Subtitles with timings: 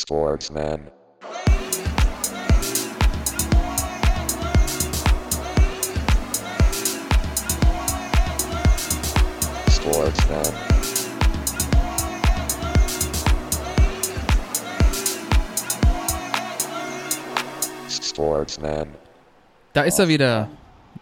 [0.00, 0.80] Sportsman.
[9.68, 10.42] Sportsman.
[17.90, 18.88] Sportsman.
[19.72, 20.48] Da ist er wieder,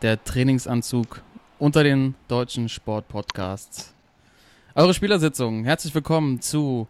[0.01, 1.21] der Trainingsanzug
[1.59, 3.93] unter den deutschen Sportpodcasts.
[4.75, 6.89] Eure Spielersitzung, herzlich willkommen zu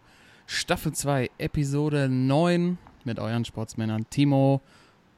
[0.49, 4.61] Staffel 2, Episode 9 mit euren Sportsmännern Timo,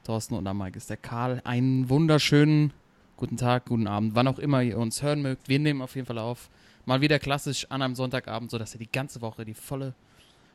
[0.03, 1.39] Thorsten und am Mike ist der Karl.
[1.43, 2.73] Einen wunderschönen
[3.15, 5.47] guten Tag, guten Abend, wann auch immer ihr uns hören mögt.
[5.47, 6.49] Wir nehmen auf jeden Fall auf.
[6.85, 9.93] Mal wieder klassisch an einem Sonntagabend, sodass ihr die ganze Woche die volle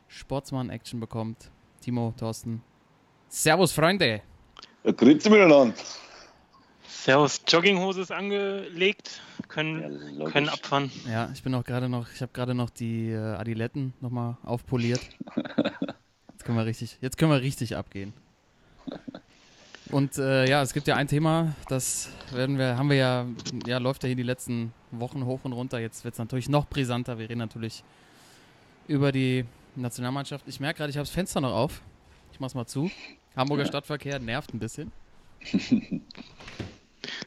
[0.09, 1.49] Sportsmann-Action bekommt.
[1.79, 2.61] Timo, Thorsten.
[3.29, 4.23] Servus, Freunde.
[4.83, 5.73] Ja, grüezi miteinander.
[6.87, 10.91] Servus, Jogginghose ist angelegt, können, Ja, können abfahren.
[11.09, 15.01] Ja, ich bin auch gerade noch, ich habe gerade noch die äh, Adiletten nochmal aufpoliert.
[16.31, 18.13] Jetzt können wir richtig, jetzt können wir richtig abgehen.
[19.89, 23.25] Und äh, ja, es gibt ja ein Thema, das werden wir, haben wir ja,
[23.65, 25.79] ja, läuft ja hier die letzten Wochen hoch und runter.
[25.79, 27.17] Jetzt wird es natürlich noch brisanter.
[27.17, 27.83] Wir reden natürlich
[28.87, 30.47] über die Nationalmannschaft.
[30.47, 31.81] Ich merke gerade, ich habe das Fenster noch auf.
[32.31, 32.91] Ich mach's mal zu.
[33.35, 34.91] Hamburger Stadtverkehr nervt ein bisschen.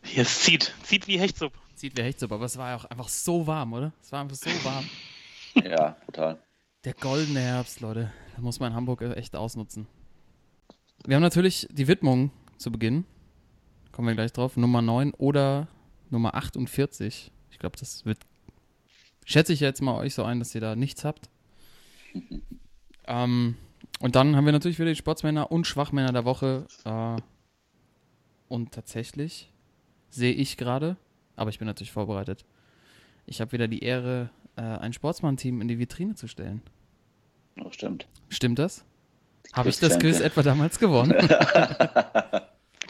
[0.02, 1.58] Hier, es zieht, zieht wie Hechtsuppe.
[1.74, 3.92] Zieht wie Hechtsuppe, aber es war ja auch einfach so warm, oder?
[4.02, 4.84] Es war einfach so warm.
[5.64, 6.38] Ja, total.
[6.84, 8.12] Der goldene Herbst, Leute.
[8.36, 9.88] Da muss man in Hamburg echt ausnutzen.
[11.04, 13.04] Wir haben natürlich die Widmung zu Beginn.
[13.90, 14.56] Kommen wir gleich drauf.
[14.56, 15.66] Nummer 9 oder
[16.10, 17.32] Nummer 48.
[17.50, 18.18] Ich glaube, das wird.
[19.24, 21.28] Schätze ich jetzt mal euch so ein, dass ihr da nichts habt.
[23.06, 23.56] ähm,
[23.98, 26.66] und dann haben wir natürlich wieder die Sportsmänner und Schwachmänner der Woche.
[26.84, 27.20] Äh,
[28.48, 29.52] und tatsächlich
[30.10, 30.96] sehe ich gerade,
[31.36, 32.44] aber ich bin natürlich vorbereitet.
[33.26, 36.62] Ich habe wieder die Ehre, äh, ein Sportsmann-Team in die Vitrine zu stellen.
[37.60, 38.06] Oh, stimmt.
[38.28, 38.84] Stimmt das?
[39.52, 39.98] Habe ich das.
[39.98, 41.12] Quiz etwa damals gewonnen?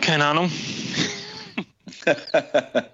[0.01, 0.51] Keine Ahnung.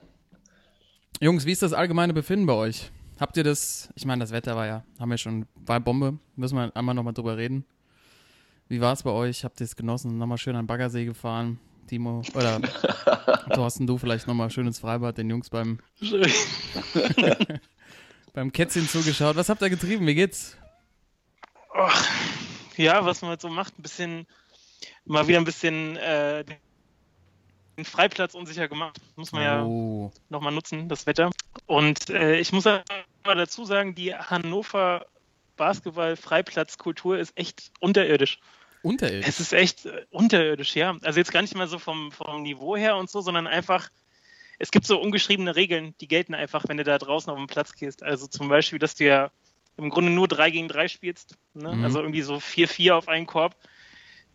[1.21, 2.91] Jungs, wie ist das allgemeine Befinden bei euch?
[3.21, 6.57] Habt ihr das, ich meine, das Wetter war ja, haben wir schon, war Bombe, müssen
[6.57, 7.65] wir einmal nochmal drüber reden.
[8.69, 9.45] Wie war es bei euch?
[9.45, 10.19] Habt ihr es genossen?
[10.19, 11.61] Nochmal schön an den Baggersee gefahren?
[11.87, 12.61] Timo, oder
[13.55, 15.79] Thorsten, du vielleicht nochmal schön ins Freibad, den Jungs beim,
[18.33, 19.37] beim Kätzchen zugeschaut.
[19.37, 20.07] Was habt ihr getrieben?
[20.07, 20.57] Wie geht's?
[21.75, 22.05] Och,
[22.77, 24.27] ja, was man halt so macht, ein bisschen,
[25.05, 26.45] mal wieder ein bisschen äh,
[27.77, 29.01] den Freiplatz unsicher gemacht.
[29.17, 31.31] Muss man ja Oh, nochmal nutzen, das Wetter.
[31.67, 32.85] Und äh, ich muss aber
[33.35, 35.07] dazu sagen, die Hannover
[35.57, 38.39] Basketball-Freiplatzkultur ist echt unterirdisch.
[38.85, 39.27] Unterirdisch.
[39.27, 40.97] Es ist echt äh, unterirdisch, ja.
[41.03, 43.89] Also jetzt gar nicht mal so vom, vom Niveau her und so, sondern einfach,
[44.59, 47.75] es gibt so ungeschriebene Regeln, die gelten einfach, wenn du da draußen auf den Platz
[47.75, 48.03] gehst.
[48.03, 49.31] Also zum Beispiel, dass du ja
[49.77, 51.37] im Grunde nur 3 gegen 3 spielst.
[51.55, 51.75] Ne?
[51.75, 51.85] Mhm.
[51.85, 53.57] Also irgendwie so 4-4 auf einen Korb.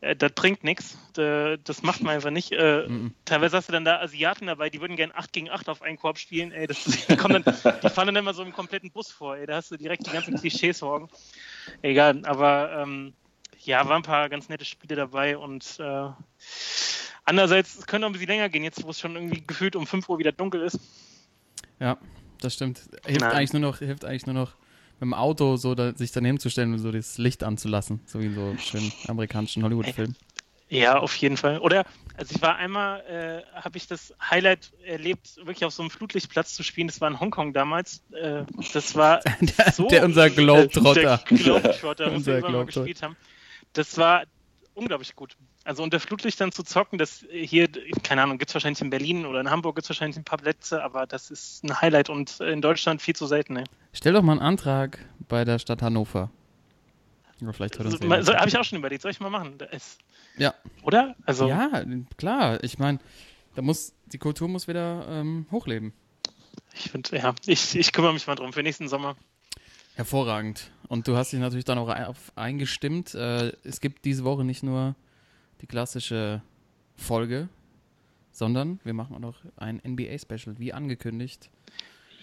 [0.01, 0.97] Äh, das bringt nichts.
[1.13, 2.51] Das macht man einfach nicht.
[2.51, 3.13] Äh, Mhm.
[3.25, 5.97] teilweise hast du dann da Asiaten dabei, die würden gern 8 gegen 8 auf einen
[5.97, 6.51] Korb spielen.
[6.51, 9.37] Ey, das, die, kommen dann, die fahren dann immer so im kompletten Bus vor.
[9.37, 9.45] Ey.
[9.45, 11.09] Da hast du direkt die ganzen Klischees vor Augen.
[11.81, 13.13] Egal, aber ähm,
[13.63, 16.09] ja, waren ein paar ganz nette Spiele dabei und äh,
[17.25, 19.85] andererseits, es könnte auch ein bisschen länger gehen, jetzt wo es schon irgendwie gefühlt um
[19.85, 20.79] 5 Uhr wieder dunkel ist.
[21.79, 21.97] Ja,
[22.41, 22.81] das stimmt.
[23.05, 23.31] Hilft Nein.
[23.31, 24.55] eigentlich nur noch, hilft eigentlich nur noch
[24.99, 28.19] mit dem Auto so da, sich daneben zu stellen und so das Licht anzulassen, so
[28.19, 30.15] wie in so schönen amerikanischen Hollywood-Filmen.
[30.69, 31.57] Ja, auf jeden Fall.
[31.59, 31.83] Oder,
[32.15, 36.53] also ich war einmal, äh, habe ich das Highlight erlebt, wirklich auf so einem Flutlichtplatz
[36.53, 36.87] zu spielen.
[36.87, 38.03] Das war in Hongkong damals.
[38.11, 38.43] Äh,
[38.73, 39.87] das war Der, so.
[39.87, 41.23] der unser Globetrotter.
[41.27, 43.15] Der Globetrotter, was Unser wir immer gespielt haben.
[43.73, 44.23] Das war
[44.73, 45.35] unglaublich gut.
[45.63, 47.67] Also unter Flutlichtern zu zocken, das hier,
[48.03, 50.39] keine Ahnung, gibt es wahrscheinlich in Berlin oder in Hamburg gibt es wahrscheinlich ein paar
[50.39, 53.53] Plätze, aber das ist ein Highlight und in Deutschland viel zu selten.
[53.53, 53.63] Ne?
[53.93, 56.31] Stell doch mal einen Antrag bei der Stadt Hannover.
[57.41, 58.09] Oder vielleicht so, zu.
[58.09, 59.57] Habe ich auch schon überlegt, soll ich mal machen?
[59.71, 59.99] Ist,
[60.37, 60.53] Ja.
[60.81, 61.15] oder?
[61.25, 61.83] Also, Ja,
[62.17, 62.63] klar.
[62.63, 62.99] Ich meine,
[63.55, 65.93] da muss die Kultur muss wieder ähm, hochleben.
[66.73, 69.15] ich finde, ja, ich, ich kümmere mich mal drum für nächsten Sommer.
[69.95, 70.71] Hervorragend.
[70.89, 71.95] Und du hast dich natürlich dann auch
[72.35, 73.13] eingestimmt.
[73.13, 74.95] Äh, es gibt diese Woche nicht nur
[75.61, 76.41] die klassische
[76.95, 77.47] Folge,
[78.31, 81.51] sondern wir machen auch noch ein NBA-Special, wie angekündigt.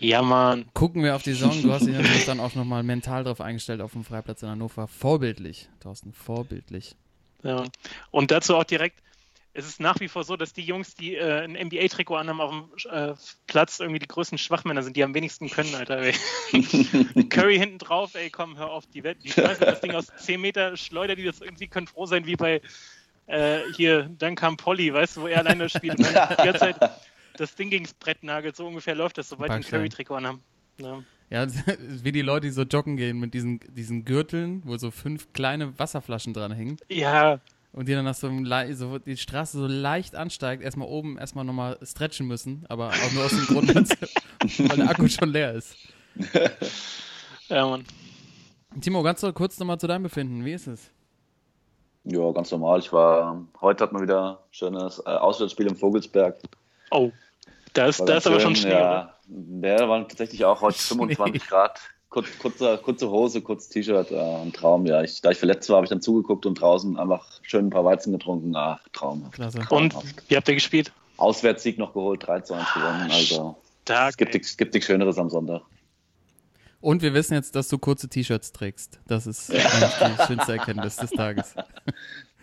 [0.00, 0.66] Ja, Mann.
[0.74, 1.62] Gucken wir auf die Saison.
[1.62, 4.88] Du hast dich natürlich dann auch nochmal mental drauf eingestellt auf dem Freiplatz in Hannover.
[4.88, 6.96] Vorbildlich, Thorsten, vorbildlich.
[7.44, 7.64] Ja.
[8.10, 9.00] Und dazu auch direkt,
[9.56, 12.50] es ist nach wie vor so, dass die Jungs, die äh, ein NBA-Trikot anhaben auf
[12.50, 13.14] dem äh,
[13.46, 15.98] Platz, irgendwie die größten Schwachmänner sind, die am wenigsten können, Alter.
[15.98, 16.14] Ey.
[17.30, 20.40] Curry hinten drauf, ey, komm, hör auf, die Welt, die schmeißen das Ding aus 10
[20.40, 22.60] Meter, schleudern die das irgendwie, können froh sein, wie bei
[23.26, 25.98] äh, hier, dann kam Polly, weißt du, wo er alleine spielt.
[25.98, 26.76] Und dann die ganze Zeit
[27.36, 29.62] das Ding gegens Brett nagelt, so ungefähr läuft das, sobald die ein.
[29.62, 30.42] Curry-Trikot anhaben.
[30.78, 31.02] Ja.
[31.28, 31.46] Ja,
[31.78, 35.76] wie die Leute, die so joggen gehen mit diesen, diesen Gürteln, wo so fünf kleine
[35.76, 36.76] Wasserflaschen dran hängen.
[36.88, 37.40] Ja,
[37.76, 41.44] Und die dann nach so, einem, so die Straße so leicht ansteigt, erstmal oben erstmal
[41.44, 43.68] nochmal stretchen müssen, aber auch nur aus dem Grund,
[44.70, 45.76] weil der Akku schon leer ist.
[47.48, 47.84] ja, Mann.
[48.80, 50.42] Timo, ganz kurz nochmal zu deinem Befinden.
[50.42, 50.90] Wie ist es?
[52.04, 52.78] Ja, ganz normal.
[52.78, 56.38] Ich war, heute hat man wieder ein schönes äh, Auswärtsspiel im Vogelsberg.
[56.90, 57.12] Oh,
[57.74, 58.80] da ist, aber schon schön, Schnee, oder?
[58.80, 61.78] Ja, der waren tatsächlich auch heute 25 Grad.
[62.08, 64.86] Kurz, kurze, kurze Hose, kurzes T-Shirt, äh, ein Traum.
[64.86, 67.70] Ja, ich, da ich verletzt war, habe ich dann zugeguckt und draußen einfach schön ein
[67.70, 68.54] paar Weizen getrunken.
[68.56, 69.34] Ach, Traumhaft.
[69.34, 69.60] Klasse.
[69.70, 69.94] Und
[70.28, 70.92] wie habt ihr gespielt?
[71.16, 73.10] Auswärtssieg noch geholt, 3 zu 1 gewonnen.
[73.10, 75.62] Also Da, es gibt nichts gibt nichts Schöneres am Sonntag.
[76.80, 79.00] Und wir wissen jetzt, dass du kurze T-Shirts trägst.
[79.06, 81.54] Das ist die schönste Erkenntnis des Tages.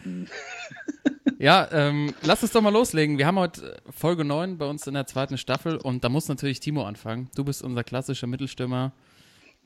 [1.40, 3.18] ja, ähm, lass uns doch mal loslegen.
[3.18, 6.60] Wir haben heute Folge 9 bei uns in der zweiten Staffel und da muss natürlich
[6.60, 7.30] Timo anfangen.
[7.36, 8.92] Du bist unser klassischer Mittelstürmer,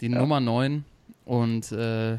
[0.02, 0.86] die Nummer 9
[1.26, 2.16] und äh,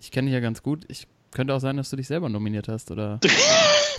[0.00, 0.84] ich kenne dich ja ganz gut.
[0.88, 3.20] Ich könnte auch sein, dass du dich selber nominiert hast oder,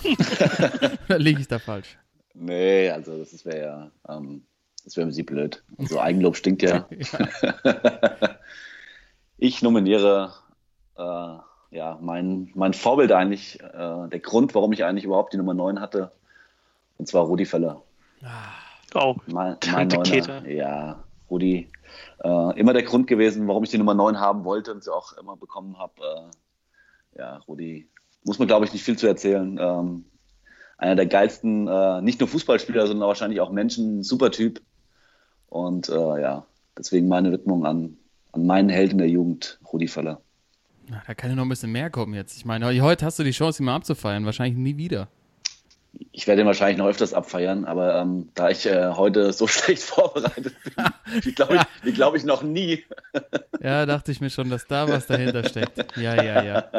[1.08, 1.98] oder liege ich da falsch?
[2.34, 4.42] Nee, also das wäre ja, ähm,
[4.84, 5.62] das wäre mir sie blöd.
[5.78, 6.88] So Eigenlob stinkt ja.
[9.38, 10.32] ich nominiere
[10.96, 11.36] äh,
[11.70, 15.80] ja, mein, mein Vorbild eigentlich, äh, der Grund, warum ich eigentlich überhaupt die Nummer 9
[15.80, 16.12] hatte,
[16.98, 17.82] und zwar Rudi Völler.
[18.94, 20.10] oh, Mein, mein Tante Neuner.
[20.10, 20.42] Käthe.
[20.50, 21.70] Ja, Rudi.
[22.22, 25.12] Äh, immer der Grund gewesen, warum ich die Nummer 9 haben wollte und sie auch
[25.14, 25.92] immer bekommen habe.
[27.14, 27.88] Äh, ja, Rudi.
[28.24, 29.58] Muss man, glaube ich, nicht viel zu erzählen.
[29.60, 30.04] Ähm,
[30.78, 34.60] einer der geilsten, äh, nicht nur Fußballspieler, sondern wahrscheinlich auch Menschen, super Typ.
[35.48, 36.46] Und äh, ja,
[36.76, 37.96] deswegen meine Widmung an,
[38.32, 40.20] an meinen Helden der Jugend, Rudi Völler.
[41.06, 42.36] Da kann ja noch ein bisschen mehr kommen jetzt.
[42.36, 44.24] Ich meine, heute hast du die Chance, ihn mal abzufeiern.
[44.24, 45.08] Wahrscheinlich nie wieder.
[46.12, 49.82] Ich werde ihn wahrscheinlich noch öfters abfeiern, aber ähm, da ich äh, heute so schlecht
[49.82, 50.84] vorbereitet bin,
[51.22, 52.84] wie glaube ich, wie glaub ich noch nie.
[53.60, 55.96] Ja, dachte ich mir schon, dass da was dahinter steckt.
[55.96, 56.70] Ja, ja, ja.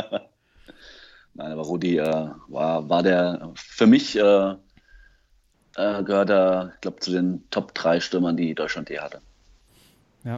[1.34, 4.22] Nein, aber Rudi äh, war, war der für mich äh,
[5.78, 9.22] äh, gehört er, ich glaube, zu den Top 3 Stürmern, die Deutschland je hatte.
[10.24, 10.38] ja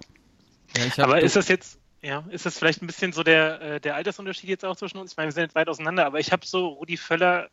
[0.75, 3.79] ich hab, aber ist das jetzt, ja, ist das vielleicht ein bisschen so der, äh,
[3.79, 5.11] der Altersunterschied jetzt auch zwischen uns?
[5.11, 7.49] Ich meine, wir sind jetzt weit auseinander, aber ich habe so Rudi Völler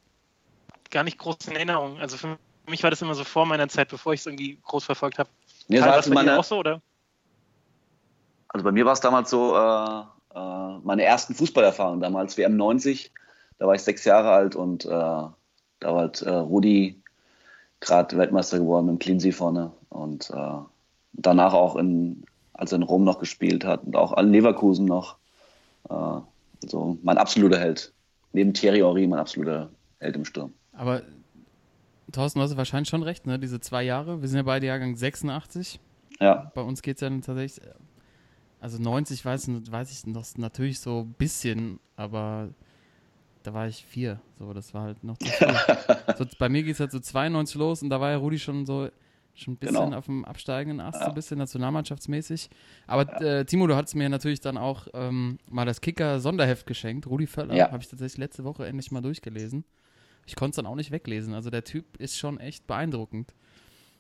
[0.91, 1.99] gar nicht groß in Erinnerung.
[1.99, 2.39] Also für
[2.69, 5.29] mich war das immer so vor meiner Zeit, bevor ich es irgendwie groß verfolgt habe.
[5.69, 6.81] Nee, das war das bei dir meine, auch so, oder?
[8.57, 10.01] also bei mir war es damals so, äh,
[10.35, 13.13] äh, meine ersten Fußballerfahrungen damals, WM 90,
[13.59, 15.33] da war ich sechs Jahre alt und äh, da
[15.81, 17.03] war halt äh, Rudi
[17.81, 20.59] gerade Weltmeister geworden mit dem Cleansea vorne und äh,
[21.13, 22.25] danach auch in,
[22.55, 25.17] als er in Rom noch gespielt hat und auch an Leverkusen noch.
[25.89, 27.93] Also mein absoluter Held.
[28.33, 30.53] Neben Thierry Henry mein absoluter Held im Sturm.
[30.77, 31.03] Aber
[32.13, 33.39] Thorsten, du hast wahrscheinlich schon recht, ne?
[33.39, 34.21] Diese zwei Jahre.
[34.23, 35.81] Wir sind ja beide Jahrgang 86.
[36.21, 37.67] Ja, Bei uns geht es ja dann tatsächlich.
[38.61, 42.49] Also 90 weiß, weiß ich noch natürlich so ein bisschen, aber
[43.43, 44.21] da war ich vier.
[44.39, 45.47] So, das war halt noch zu früh.
[46.19, 48.65] so, bei mir geht es halt so 92 los und da war ja Rudi schon
[48.67, 48.89] so
[49.35, 49.99] schon ein bisschen Genau.
[49.99, 51.09] auf dem absteigenden Ast, so Ja.
[51.11, 52.49] ein bisschen nationalmannschaftsmäßig.
[52.87, 57.07] Aber äh, Timo, du hattest mir natürlich dann auch ähm, mal das Kicker-Sonderheft geschenkt.
[57.07, 57.71] Rudi Völler, Ja.
[57.71, 59.65] habe ich tatsächlich letzte Woche endlich mal durchgelesen.
[60.27, 61.35] Ich konnte es dann auch nicht weglesen.
[61.35, 63.33] Also der Typ ist schon echt beeindruckend.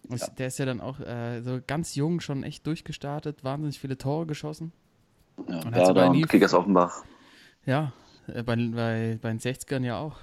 [0.08, 0.28] Ja.
[0.38, 4.26] Der ist ja dann auch äh, so ganz jung schon echt durchgestartet, wahnsinnig viele Tore
[4.26, 4.72] geschossen.
[5.48, 7.04] ja, Und ja sogar da nie- und Kickers Offenbach.
[7.64, 7.92] Ja,
[8.28, 10.18] äh, bei, bei, bei den 60ern ja auch.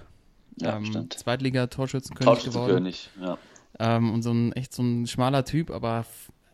[0.57, 1.13] Ja, ähm, stimmt.
[1.13, 2.83] Zweitliga-Torschützenkönig geworden.
[2.83, 3.37] Torschützenkönig, ja.
[3.79, 6.05] Ähm, und so ein echt so ein schmaler Typ, aber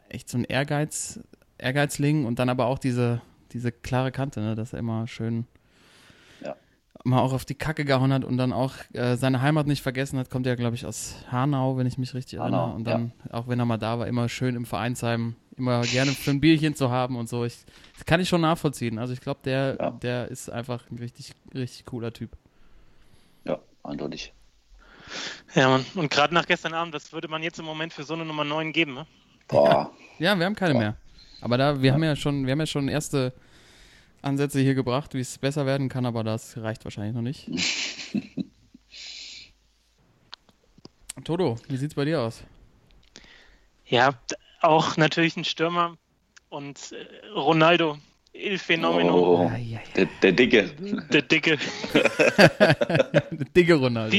[0.07, 1.19] echt so ein Ehrgeiz,
[1.57, 3.21] Ehrgeizling und dann aber auch diese,
[3.51, 5.45] diese klare Kante, ne, dass er immer schön.
[7.05, 10.19] Mal auch auf die Kacke gehauen hat und dann auch äh, seine Heimat nicht vergessen
[10.19, 12.75] hat, kommt er, glaube ich, aus Hanau, wenn ich mich richtig Hanau, erinnere.
[12.75, 16.31] Und dann, auch wenn er mal da war, immer schön im Vereinsheim, immer gerne für
[16.31, 17.45] ein Bierchen zu haben und so.
[17.45, 17.65] Ich,
[17.95, 18.99] das kann ich schon nachvollziehen.
[18.99, 19.91] Also ich glaube, der, Ja.
[19.91, 22.31] der ist einfach ein richtig, richtig cooler Typ.
[23.45, 24.33] ja, eindeutig.
[25.55, 25.85] Ja, Mann.
[25.95, 28.43] Und gerade nach gestern Abend, was würde man jetzt im Moment für so eine Nummer
[28.43, 28.93] 9 geben?
[28.93, 29.07] Ne?
[29.47, 29.89] Boah,
[30.19, 30.95] Ja, wir haben keine mehr.
[31.41, 33.33] Aber da, wir haben ja schon, wir haben ja schon erste
[34.21, 37.49] Ansätze hier gebracht, wie es besser werden kann, aber das reicht wahrscheinlich noch nicht.
[41.23, 42.43] Toto, wie sieht's bei dir aus?
[43.85, 44.13] Ja,
[44.61, 45.97] auch natürlich ein Stürmer
[46.49, 47.97] und äh, Ronaldo,
[48.33, 49.51] Il Fenomeno, oh,
[49.95, 50.69] der, der Dicke.
[51.11, 51.57] der Dicke,
[53.55, 54.15] Dicke Ronaldo.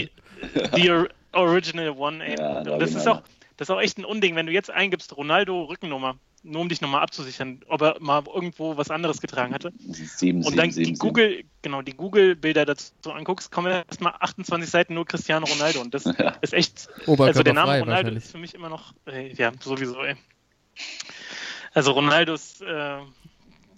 [0.77, 2.35] die, or Original One, ey.
[2.37, 3.19] Der das ist Original.
[3.19, 3.23] auch,
[3.57, 6.81] das ist auch echt ein Unding, wenn du jetzt eingibst, Ronaldo Rückennummer, nur um dich
[6.81, 9.73] nochmal abzusichern, ob er mal irgendwo was anderes getragen hatte.
[9.79, 14.69] Sieben, Und dann sieben, sieben, die Google, genau, die Google-Bilder dazu anguckst, kommen erstmal 28
[14.71, 15.81] Seiten nur Cristiano Ronaldo.
[15.81, 16.37] Und das Ja.
[16.41, 20.17] ist echt, also der Name Ronaldo ist für mich immer noch, äh, ja, sowieso, ey.
[21.73, 22.99] Also Ronaldos, äh,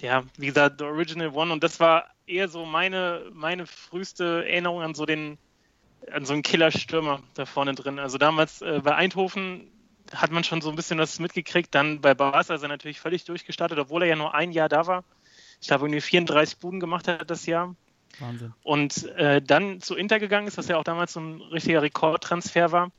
[0.00, 4.82] ja, wie gesagt, The Original One und das war eher so meine, meine früheste Erinnerung
[4.82, 5.38] an so den,
[6.10, 7.98] an so einen Killerstürmer da vorne drin.
[7.98, 9.71] Also damals äh, bei Eindhoven
[10.14, 11.74] hat man schon so ein bisschen was mitgekriegt.
[11.74, 14.86] Dann bei Barca ist er natürlich völlig durchgestartet, obwohl er ja nur ein Jahr da
[14.86, 15.04] war.
[15.60, 17.74] Ich glaube, irgendwie 34 Buden gemacht hat das Jahr.
[18.18, 18.52] Wahnsinn.
[18.62, 22.72] Und äh, dann zu Inter gegangen ist, was ja auch damals so ein richtiger Rekordtransfer
[22.72, 22.90] war.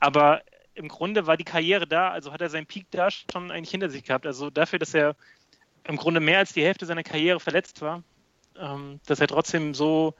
[0.00, 0.42] Aber
[0.74, 3.90] im Grunde war die Karriere da, also hat er seinen Peak da schon eigentlich hinter
[3.90, 4.26] sich gehabt.
[4.26, 5.16] Also dafür, dass er
[5.84, 8.02] im Grunde mehr als die Hälfte seiner Karriere verletzt war,
[8.58, 10.14] ähm, dass er trotzdem so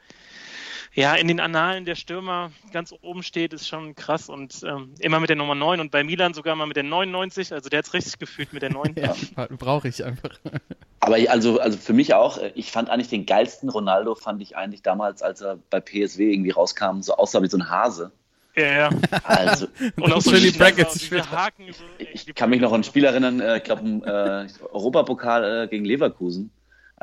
[0.94, 5.18] ja, in den Annalen der Stürmer ganz oben steht, ist schon krass und ähm, immer
[5.18, 7.86] mit der Nummer 9 und bei Milan sogar mal mit der 99, also der hat
[7.86, 8.94] es richtig gefühlt mit der 9.
[8.96, 9.14] ja,
[9.58, 10.38] brauche ich einfach.
[11.00, 14.56] Aber also, also für mich auch, äh, ich fand eigentlich den geilsten Ronaldo, fand ich
[14.56, 18.12] eigentlich damals, als er bei PSW irgendwie rauskam, so aussah wie so ein Hase.
[18.56, 18.90] Ja, ja.
[19.24, 21.72] Also, und auch so die die Brackets diese Haken.
[21.72, 25.68] So, ich kann mich noch an ein Spiel erinnern, äh, ich glaube, äh, Europapokal äh,
[25.68, 26.50] gegen Leverkusen,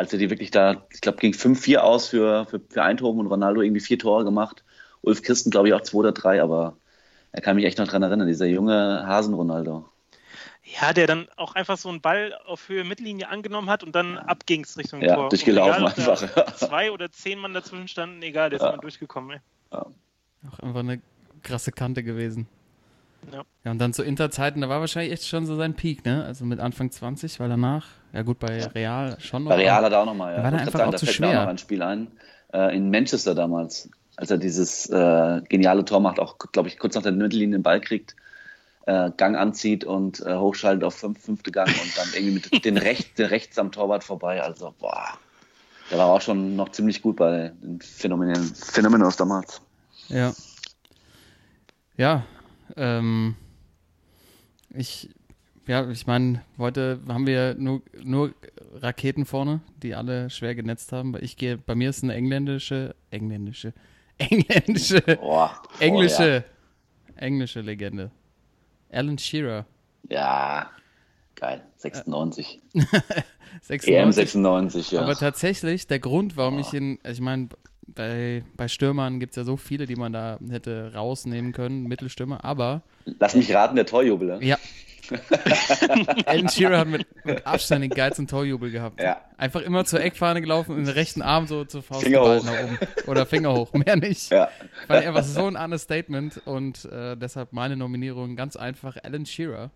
[0.02, 3.28] als er die wirklich da, ich glaube, ging 5-4 aus für, für, für Eindhoven und
[3.28, 4.64] Ronaldo irgendwie vier Tore gemacht.
[5.02, 6.76] Ulf Kirsten, glaube ich, auch zwei oder drei, aber
[7.32, 9.88] er kann mich echt noch dran erinnern, dieser junge Hasen-Ronaldo.
[10.64, 14.18] Ja, der dann auch einfach so einen Ball auf Höhe Mittellinie angenommen hat und dann
[14.18, 15.30] ab ging's Richtung Ja, Tor.
[15.30, 16.56] durchgelaufen Und egal, einfach.
[16.56, 18.72] Zwei oder zehn Mann dazwischen standen, egal, der ist Ja.
[18.72, 19.40] immer durchgekommen.
[19.70, 19.78] Ey.
[20.50, 21.00] Auch einfach eine
[21.44, 22.48] krasse Kante gewesen.
[23.32, 23.44] Ja.
[23.64, 26.26] Ja, und dann zu Interzeiten, da war wahrscheinlich echt schon so sein Peak, ne?
[26.26, 29.52] Also mit Anfang 20, weil danach, ja gut, bei Real schon noch.
[29.52, 30.44] Bei Real hat er auch nochmal, ja.
[30.44, 31.42] War der Ich wollte einfach gerade auch da zu fällt mir auch schwer.
[31.44, 32.08] noch ein Spiel ein.
[32.54, 36.96] Äh, in Manchester damals, als er dieses äh, geniale Tor macht, auch, glaube ich, kurz
[36.96, 38.16] nach der Mittellinie den Ball kriegt,
[38.88, 42.78] äh, Gang anzieht und äh, hochschaltet auf fünf, fünfte Gang und dann irgendwie mit den,
[42.78, 44.42] rechts, den rechts am Torwart vorbei.
[44.42, 45.08] Also, boah.
[45.92, 49.62] Der war auch schon noch ziemlich gut bei den Phänomenen, Phänomenos damals.
[50.08, 50.34] Ja.
[51.98, 52.24] Ja,
[52.78, 53.36] ähm,
[54.74, 55.10] ich,
[55.68, 58.34] ja, ich meine, heute haben wir nur, nur
[58.76, 61.16] Raketen vorne, die alle schwer genetzt haben.
[61.22, 63.74] Ich gehe, bei mir ist eine engländische, engländische,
[64.18, 65.62] engländische, Boah.
[65.80, 66.44] englische,
[67.16, 68.12] englische Legende.
[68.92, 69.66] Alan Shearer.
[70.04, 70.20] Oh, ja.
[70.20, 70.70] ja,
[71.36, 71.64] geil.
[71.78, 72.62] 96.
[73.62, 73.88] 96.
[73.88, 75.02] EM 96, ja.
[75.02, 77.50] Aber tatsächlich, der Grund, warum ich ihn, also ich meine,
[77.96, 82.44] bei, bei Stürmern gibt es ja so viele, die man da hätte rausnehmen können, Mittelstürmer,
[82.44, 84.38] aber Lass mich raten, der Torjubel.
[84.40, 84.46] ne?
[84.46, 84.58] ja.
[86.26, 89.02] Alan Shearer hat mit, mit Abstand den geilsten Torjubel gehabt.
[89.02, 89.20] Ja.
[89.38, 92.44] Einfach immer zur Eckfahne gelaufen und den rechten Arm so zur Faust Finger hoch.
[92.46, 92.78] nach oben.
[93.08, 94.32] Oder Finger hoch, mehr nicht.
[94.32, 94.50] Ja.
[94.88, 99.72] Weil er war so ein Understatement und äh, deshalb meine Nominierung ganz einfach Alan Shearer.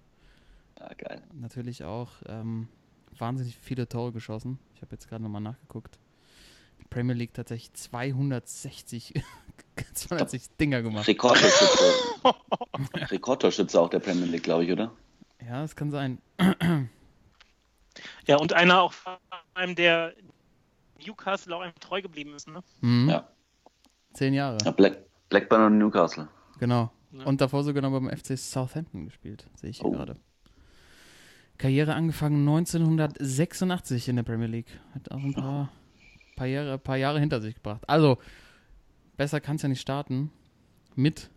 [0.79, 1.21] ja, geil.
[1.33, 2.69] Natürlich auch ähm,
[3.17, 4.59] wahnsinnig viele Tore geschossen.
[4.75, 5.99] Ich habe jetzt gerade nochmal nachgeguckt.
[6.89, 9.13] Premier League tatsächlich 260,
[9.93, 11.07] 260 Dinger gemacht.
[11.07, 11.93] Rekordtorschütze.
[13.11, 14.91] Rekordtorschütze auch der Premier League, glaube ich, oder?
[15.45, 16.19] Ja, das kann sein.
[18.27, 19.19] Ja, und einer auch vor
[19.53, 20.13] allem, der
[21.05, 22.47] Newcastle auch einfach treu geblieben ist.
[22.47, 22.61] Ne?
[22.81, 23.09] Mhm.
[23.09, 23.27] Ja.
[24.13, 24.97] Zehn Jahre, Ja, Black,
[25.29, 26.27] Blackburn und Newcastle.
[26.59, 26.91] genau.
[27.11, 27.23] Ja.
[27.25, 29.91] Und davor sogar noch beim FC Southampton gespielt, sehe ich Oh.
[29.91, 30.15] gerade.
[31.57, 34.67] Karriere angefangen 1986 in der Premier League.
[34.93, 35.71] Hat auch ein paar,
[36.35, 37.83] paar, Jahre, paar Jahre hinter sich gebracht.
[37.87, 38.17] Also,
[39.17, 40.31] besser kann es ja nicht starten
[40.95, 41.29] mit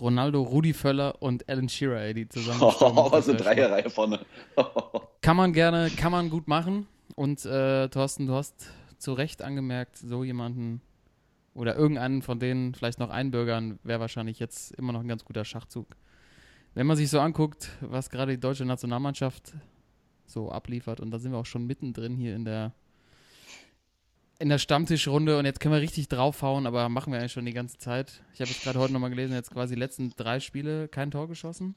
[0.00, 4.20] Ronaldo, Rudi Völler und Alan Shearer, ey, die zusammen Oh, was eine schon- Dreierreihe vorne.
[5.20, 6.86] Kann man gerne, kann man gut machen.
[7.16, 10.80] Und äh, Thorsten, du hast zu Recht angemerkt, so jemanden
[11.54, 15.44] oder irgendeinen von denen, vielleicht noch einbürgern, wäre wahrscheinlich jetzt immer noch ein ganz guter
[15.44, 15.88] Schachzug.
[16.74, 19.52] Wenn man sich so anguckt, was gerade die deutsche Nationalmannschaft
[20.26, 22.72] so abliefert, und da sind wir auch schon mittendrin hier in der
[24.38, 27.52] in der Stammtischrunde und jetzt können wir richtig draufhauen, aber machen wir eigentlich schon die
[27.52, 28.22] ganze Zeit.
[28.34, 31.28] Ich habe jetzt gerade heute nochmal gelesen, jetzt quasi die letzten drei Spiele kein Tor
[31.28, 31.74] geschossen.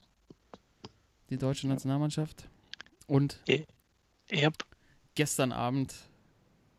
[1.30, 2.50] Die deutsche Nationalmannschaft.
[3.08, 3.40] Und
[4.32, 4.66] Yep.
[5.16, 5.94] gestern Abend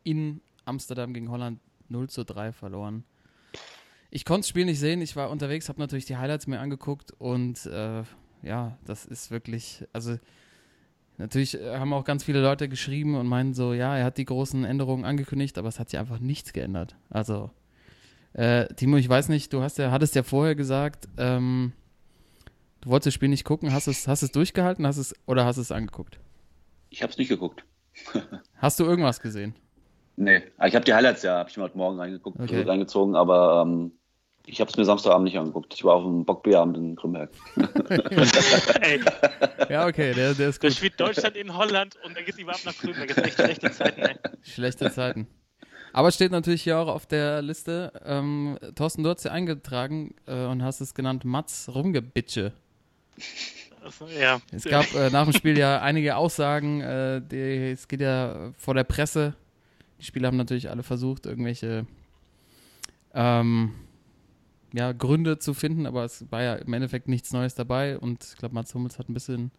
[0.03, 1.59] in Amsterdam gegen Holland
[1.89, 3.03] 0 zu 3 verloren.
[4.09, 7.11] Ich konnte das Spiel nicht sehen, ich war unterwegs, habe natürlich die Highlights mir angeguckt
[7.17, 8.03] und äh,
[8.41, 10.17] ja, das ist wirklich, also
[11.23, 14.25] natürlich äh, haben auch ganz viele Leute geschrieben und meinen so, ja, er hat die
[14.25, 16.95] großen Änderungen angekündigt, aber es hat sich einfach nichts geändert.
[17.09, 17.49] Also,
[18.33, 21.73] äh, Timo, ich weiß nicht, du hast ja, hattest ja vorher gesagt, ähm,
[22.81, 25.57] du wolltest das Spiel nicht gucken, hast es, hast es durchgehalten, hast es oder hast
[25.57, 26.19] es angeguckt?
[26.89, 27.65] Ich habe es nicht geguckt.
[28.57, 29.53] Hast du irgendwas gesehen?
[30.15, 32.61] Nee, aber ich habe die Highlights ja, habe ich mir heute Morgen reingeguckt, Okay.
[32.61, 33.91] reingezogen, aber ähm,
[34.45, 35.73] ich habe es mir Samstagabend nicht angeguckt.
[35.73, 37.29] Ich war auf dem Bockbierabend in Grünberg.
[38.81, 38.99] Ey,
[39.69, 40.77] Ja, okay, der, der ist da gut.
[40.77, 43.07] spielt Deutschland in Holland und dann geht's lieber ab nach Grünberg.
[43.07, 44.15] Das sind echt schlechte Zeiten, ey.
[44.41, 45.27] Schlechte Zeiten.
[45.93, 47.93] Aber es steht natürlich hier auch auf der Liste.
[48.03, 52.51] Ähm, Thorsten, du hast ja eingetragen äh, und hast es genannt Mats Rumgebitsche.
[54.19, 54.41] Ja.
[54.51, 56.81] Es gab äh, nach dem Spiel ja einige Aussagen.
[56.81, 59.35] Äh, die, es geht ja vor der Presse.
[59.99, 61.85] Die Spieler haben natürlich alle versucht, irgendwelche
[63.13, 63.73] ähm,
[64.73, 67.97] ja, Gründe zu finden, aber es war ja im Endeffekt nichts Neues dabei.
[67.97, 69.51] Und ich glaube, Mats Hummels hat ein bisschen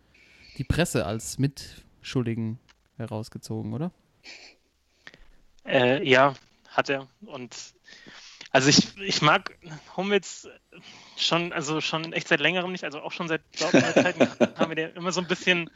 [0.58, 2.58] die Presse als Mitschuldigen
[2.96, 3.92] herausgezogen, oder?
[5.64, 6.34] Äh, ja,
[6.68, 7.08] hat er.
[7.24, 7.56] Und
[8.50, 9.56] also ich, ich mag
[9.96, 10.48] Hummels
[11.16, 14.28] schon, also schon echt seit längerem nicht, also auch schon seit Zeiten
[14.58, 15.70] haben wir den immer so ein bisschen,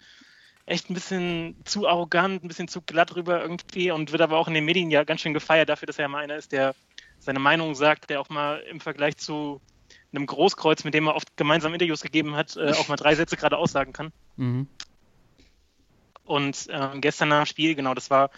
[0.66, 4.48] echt ein bisschen zu arrogant, ein bisschen zu glatt rüber irgendwie und wird aber auch
[4.48, 6.74] in den Medien ja ganz schön gefeiert dafür, dass er mal einer ist, der
[7.18, 9.60] seine Meinung sagt, der auch mal im Vergleich zu
[10.12, 13.36] einem Großkreuz, mit dem er oft gemeinsam Interviews gegeben hat, äh, auch mal drei Sätze
[13.36, 14.12] gerade aussagen kann.
[14.36, 14.66] Mhm.
[16.24, 18.30] Und äh, gestern nach dem Spiel, genau, das war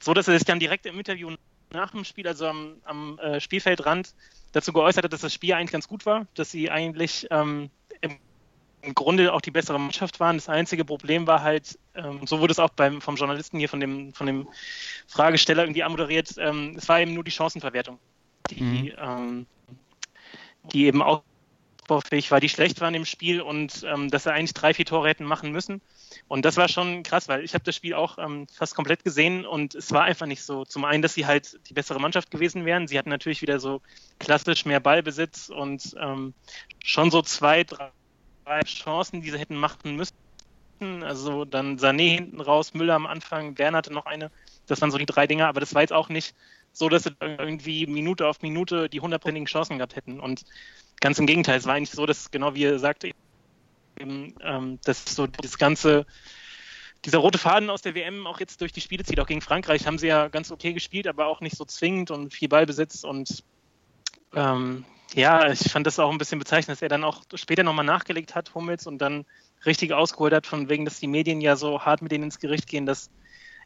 [0.00, 1.34] so, dass er sich dann direkt im Interview
[1.72, 4.14] nach dem Spiel, also am, am äh, Spielfeldrand,
[4.52, 8.18] dazu geäußert hat, dass das Spiel eigentlich ganz gut war, dass sie eigentlich ähm, im,
[8.82, 10.36] im, Grunde auch die bessere Mannschaft waren.
[10.36, 13.80] Das einzige Problem war halt, ähm, so wurde es auch beim, vom Journalisten hier, von
[13.80, 14.48] dem, von dem
[15.08, 17.98] Fragesteller irgendwie amoderiert, ähm, es war eben nur die Chancenverwertung,
[18.50, 18.92] die, mhm.
[18.98, 19.46] Ähm,
[20.72, 21.22] die eben auch
[21.84, 25.08] ausbaufähig war, die schlecht waren im Spiel und ähm, dass er eigentlich drei, vier Tore
[25.08, 25.80] hätten machen müssen.
[26.28, 29.44] Und das war schon krass, weil ich habe das Spiel auch ähm, fast komplett gesehen
[29.44, 30.64] und es war einfach nicht so.
[30.64, 32.88] Zum einen, dass sie halt die bessere Mannschaft gewesen wären.
[32.88, 33.82] Sie hatten natürlich wieder so
[34.18, 36.34] klassisch mehr Ballbesitz und ähm,
[36.82, 37.90] schon so zwei, drei
[38.64, 40.14] Chancen, die sie hätten machen müssen.
[41.02, 44.30] Also dann Sané hinten raus, Müller am Anfang, Werner hatte noch eine.
[44.66, 46.34] Das waren so die drei Dinger, aber das war jetzt auch nicht
[46.72, 50.20] so, dass sie irgendwie Minute auf Minute die hundertprozentigen Chancen gehabt hätten.
[50.20, 50.44] Und
[51.00, 53.10] ganz im Gegenteil, es war eigentlich so, dass genau wie ihr sagte,
[53.98, 56.06] eben, ähm, dass so das ganze,
[57.04, 59.20] dieser rote Faden aus der WM auch jetzt durch die Spiele zieht.
[59.20, 62.34] Auch gegen Frankreich haben sie ja ganz okay gespielt, aber auch nicht so zwingend und
[62.34, 63.44] viel Ballbesitz und
[64.34, 67.84] ähm, ja, ich fand das auch ein bisschen bezeichnend, dass er dann auch später nochmal
[67.84, 69.24] nachgelegt hat, Hummels, und dann
[69.64, 72.66] richtig ausgeholt hat, von wegen, dass die Medien ja so hart mit denen ins Gericht
[72.66, 73.10] gehen, dass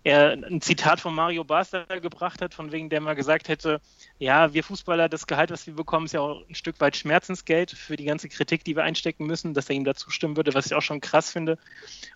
[0.05, 3.81] er ein Zitat von Mario Basler gebracht hat, von wegen der mal gesagt hätte,
[4.19, 7.71] ja, wir Fußballer, das Gehalt, was wir bekommen, ist ja auch ein Stück weit Schmerzensgeld
[7.71, 10.67] für die ganze Kritik, die wir einstecken müssen, dass er ihm da zustimmen würde, was
[10.67, 11.58] ich auch schon krass finde.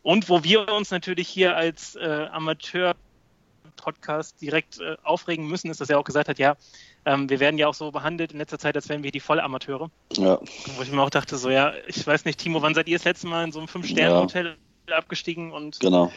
[0.03, 2.95] Und wo wir uns natürlich hier als äh, Amateur
[3.77, 6.57] Podcast direkt äh, aufregen müssen, ist, dass er auch gesagt hat, ja,
[7.05, 9.91] ähm, wir werden ja auch so behandelt in letzter Zeit, als wären wir die Vollamateure.
[10.13, 10.39] Ja.
[10.77, 13.05] Wo ich mir auch dachte, so, ja, ich weiß nicht, Timo, wann seid ihr das
[13.05, 14.57] letzte Mal in so einem Fünf-Sterne-Hotel
[14.89, 14.97] ja.
[14.97, 16.13] abgestiegen und genau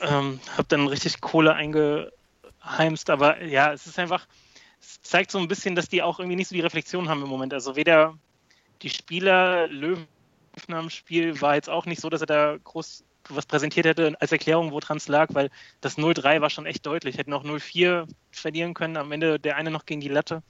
[0.00, 4.26] ähm, habe dann richtig Kohle eingeheimst, aber ja, es ist einfach,
[4.80, 7.28] es zeigt so ein bisschen, dass die auch irgendwie nicht so die Reflexion haben im
[7.28, 7.52] Moment.
[7.54, 8.16] Also weder
[8.82, 10.06] die Spieler, Löwen
[10.68, 14.32] am Spiel war jetzt auch nicht so, dass er da groß was präsentiert hätte als
[14.32, 17.18] Erklärung, woran es lag, weil das 0-3 war schon echt deutlich.
[17.18, 20.42] Hätten auch 0-4 verlieren können, am Ende der eine noch gegen die Latte.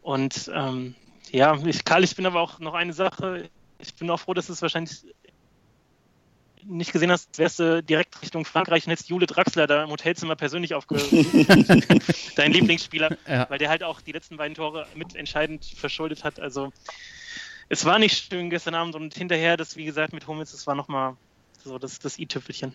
[0.00, 0.94] Und ähm,
[1.30, 3.48] ja, ich, Karl, ich bin aber auch noch eine Sache.
[3.78, 5.04] Ich bin auch froh, dass es wahrscheinlich
[6.66, 10.36] nicht gesehen hast, wärst du direkt Richtung Frankreich und hättest Jule Draxler da im Hotelzimmer
[10.36, 11.12] persönlich aufgesucht.
[12.36, 13.46] Dein Lieblingsspieler, ja.
[13.48, 16.40] weil der halt auch die letzten beiden Tore mitentscheidend verschuldet hat.
[16.40, 16.72] Also
[17.68, 20.74] es war nicht schön gestern Abend und hinterher, das wie gesagt mit Hummels, das war
[20.74, 21.16] nochmal
[21.64, 22.74] so das, das i-Tüpfelchen.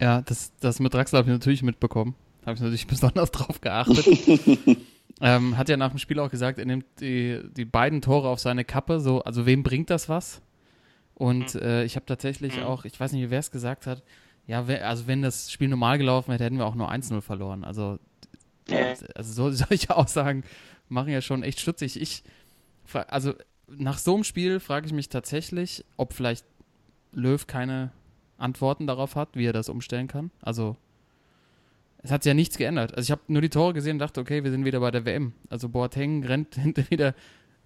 [0.00, 2.14] Ja, das, das mit Draxler habe ich natürlich mitbekommen.
[2.44, 4.06] Habe ich natürlich besonders drauf geachtet.
[5.20, 8.40] ähm, hat ja nach dem Spiel auch gesagt, er nimmt die, die beiden Tore auf
[8.40, 9.00] seine Kappe.
[9.00, 10.42] So, also wem bringt das was?
[11.22, 11.62] Und mhm.
[11.62, 12.64] äh, ich habe tatsächlich mhm.
[12.64, 14.02] auch, ich weiß nicht, wer es gesagt hat,
[14.48, 17.62] ja, also wenn das Spiel normal gelaufen hätte, hätten wir auch nur 1-0 verloren.
[17.62, 18.00] Also,
[18.68, 18.92] ja.
[19.14, 20.42] also so, solche Aussagen
[20.88, 22.00] machen ja schon echt stutzig.
[22.00, 22.24] Ich,
[23.06, 23.34] also
[23.68, 26.44] nach so einem Spiel frage ich mich tatsächlich, ob vielleicht
[27.12, 27.92] Löw keine
[28.36, 30.32] Antworten darauf hat, wie er das umstellen kann.
[30.40, 30.76] Also
[31.98, 32.96] es hat sich ja nichts geändert.
[32.96, 35.04] Also ich habe nur die Tore gesehen und dachte, okay, wir sind wieder bei der
[35.04, 35.34] WM.
[35.50, 37.14] Also Boateng rennt hinter wieder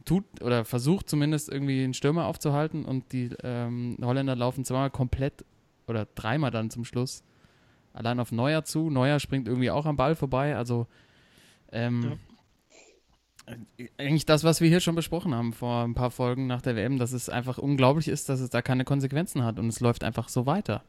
[0.07, 5.45] tut oder versucht zumindest irgendwie einen Stürmer aufzuhalten und die ähm, Holländer laufen zweimal komplett
[5.87, 7.23] oder dreimal dann zum Schluss
[7.93, 8.91] allein auf Neuer zu.
[8.91, 10.57] Neuer springt irgendwie auch am Ball vorbei.
[10.57, 10.87] Also
[11.73, 12.19] ähm,
[13.47, 13.57] ja.
[13.99, 16.99] eigentlich das, was wir hier schon besprochen haben vor ein paar Folgen nach der WM,
[16.99, 20.29] dass es einfach unglaublich ist, dass es da keine Konsequenzen hat und es läuft einfach
[20.29, 20.85] so weiter.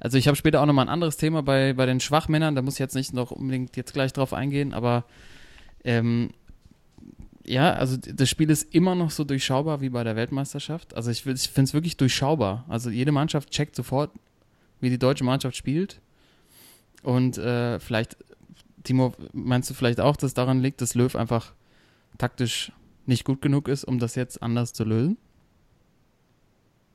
[0.00, 2.74] Also ich habe später auch nochmal ein anderes Thema bei, bei den Schwachmännern, da muss
[2.74, 5.04] ich jetzt nicht noch unbedingt jetzt gleich drauf eingehen, aber
[5.84, 6.30] ähm,
[7.46, 10.94] ja, also das Spiel ist immer noch so durchschaubar wie bei der Weltmeisterschaft.
[10.96, 12.64] Also ich, ich finde es wirklich durchschaubar.
[12.68, 14.10] Also jede Mannschaft checkt sofort,
[14.80, 16.00] wie die deutsche Mannschaft spielt.
[17.02, 18.16] Und äh, vielleicht,
[18.82, 21.52] Timo, meinst du vielleicht auch, dass daran liegt, dass Löw einfach
[22.16, 22.72] taktisch
[23.06, 25.18] nicht gut genug ist, um das jetzt anders zu lösen?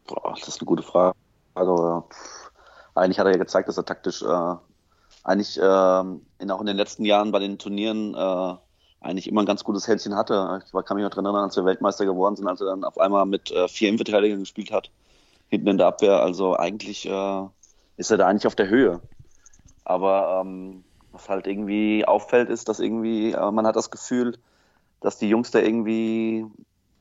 [0.07, 1.15] Boah, das ist eine gute Frage.
[1.53, 2.07] Aber
[2.95, 4.55] eigentlich hat er ja gezeigt, dass er taktisch äh,
[5.23, 5.99] eigentlich äh,
[6.39, 8.55] in, auch in den letzten Jahren bei den Turnieren äh,
[9.01, 10.62] eigentlich immer ein ganz gutes Händchen hatte.
[10.65, 12.97] Ich kann mich noch dran erinnern, als wir Weltmeister geworden sind, als er dann auf
[12.99, 14.91] einmal mit äh, vier Innenverteidigern gespielt hat.
[15.49, 16.21] hinten in der Abwehr.
[16.21, 17.43] Also eigentlich äh,
[17.97, 19.01] ist er da eigentlich auf der Höhe.
[19.85, 24.38] Aber ähm, was halt irgendwie auffällt, ist, dass irgendwie, äh, man hat das Gefühl,
[25.01, 26.45] dass die Jungs da irgendwie,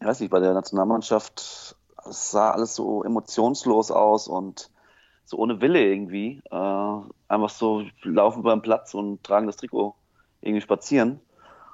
[0.00, 1.76] ich weiß nicht, bei der Nationalmannschaft,
[2.08, 4.70] es sah alles so emotionslos aus und
[5.24, 6.40] so ohne Wille irgendwie.
[6.50, 6.96] Äh,
[7.28, 9.94] einfach so laufen beim Platz und tragen das Trikot
[10.40, 11.20] irgendwie spazieren.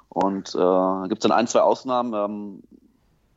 [0.09, 2.13] Und äh, gibt es dann ein, zwei Ausnahmen.
[2.13, 2.63] Ähm,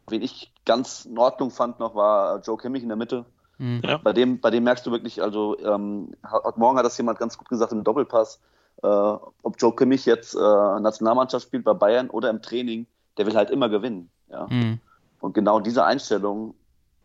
[0.09, 3.25] wen ich ganz in Ordnung fand noch, war Joe Kimmich in der Mitte.
[3.59, 3.83] Mhm.
[3.85, 3.99] Ja.
[3.99, 7.37] Bei dem, bei dem merkst du wirklich, also ähm, heute Morgen hat das jemand ganz
[7.37, 8.41] gut gesagt im Doppelpass,
[8.83, 13.35] äh, ob Joe Kimmich jetzt äh, Nationalmannschaft spielt bei Bayern oder im Training, der will
[13.35, 14.11] halt immer gewinnen.
[14.31, 14.47] Ja?
[14.49, 14.81] Mhm.
[15.21, 16.55] Und genau diese Einstellung,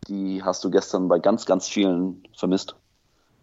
[0.08, 2.76] die hast du gestern bei ganz, ganz vielen vermisst.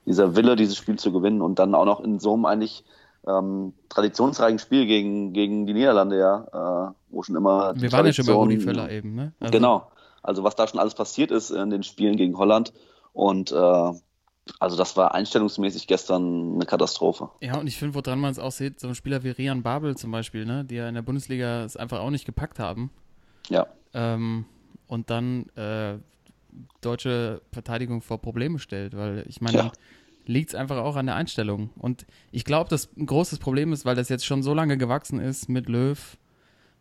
[0.06, 2.84] Dieser Wille, dieses Spiel zu gewinnen und dann auch noch in so einem eigentlich
[3.26, 7.74] ähm, traditionsreichen Spiel gegen, gegen die Niederlande, ja, äh, wo schon immer.
[7.76, 9.32] Wir waren ja schon bei Rudi Völler eben, ne?
[9.40, 9.90] Also, Genau.
[10.22, 12.72] Also was da schon alles passiert ist in den Spielen gegen Holland.
[13.12, 13.92] Und äh,
[14.58, 17.30] also das war einstellungsmäßig gestern eine Katastrophe.
[17.40, 19.96] Ja, und ich finde, woran man es auch sieht, so ein Spieler wie Rian Babel
[19.96, 22.90] zum Beispiel, ne, die ja in der Bundesliga es einfach auch nicht gepackt haben.
[23.48, 23.66] Ja.
[23.94, 24.44] Ähm,
[24.86, 25.98] und dann äh,
[26.80, 29.72] deutsche Verteidigung vor Probleme stellt, weil ich meine, Ja.
[30.30, 31.70] Liegt es einfach auch an der Einstellung.
[31.76, 35.20] Und ich glaube, dass ein großes Problem ist, weil das jetzt schon so lange gewachsen
[35.20, 36.16] ist mit Löw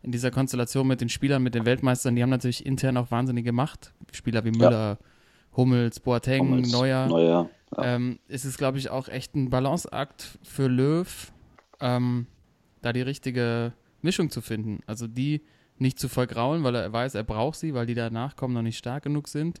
[0.02, 3.52] in dieser Konstellation mit den Spielern, mit den Weltmeistern, die haben natürlich intern auch wahnsinnige
[3.52, 3.92] Macht.
[4.12, 4.98] Spieler wie Müller,
[5.56, 7.06] Hummels, Boateng, Hummels, Neuer.
[7.06, 7.50] Neuer.
[7.76, 7.96] Ja.
[7.96, 11.32] Ähm, ist es, glaube ich, auch echt ein Balanceakt für Löw,
[11.80, 12.26] ähm,
[12.80, 14.80] da die richtige Mischung zu finden.
[14.86, 15.42] Also die
[15.78, 18.78] nicht zu vergraulen, weil er weiß, er braucht sie, weil die danach kommen noch nicht
[18.78, 19.60] stark genug sind.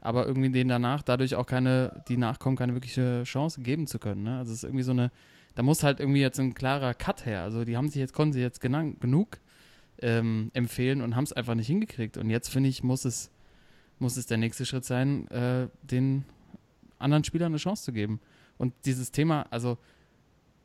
[0.00, 4.22] Aber irgendwie denen danach dadurch auch keine, die nachkommen, keine wirkliche Chance geben zu können.
[4.22, 4.38] Ne?
[4.38, 5.10] Also es ist irgendwie so eine,
[5.54, 7.42] da muss halt irgendwie jetzt ein klarer Cut her.
[7.42, 9.38] Also die haben sich jetzt, konnten sie jetzt genug
[10.00, 12.16] ähm, empfehlen und haben es einfach nicht hingekriegt.
[12.16, 13.30] Und jetzt finde ich, muss es,
[13.98, 16.24] muss es der nächste Schritt sein, äh, den
[16.98, 18.20] anderen Spielern eine Chance zu geben.
[18.56, 19.78] Und dieses Thema, also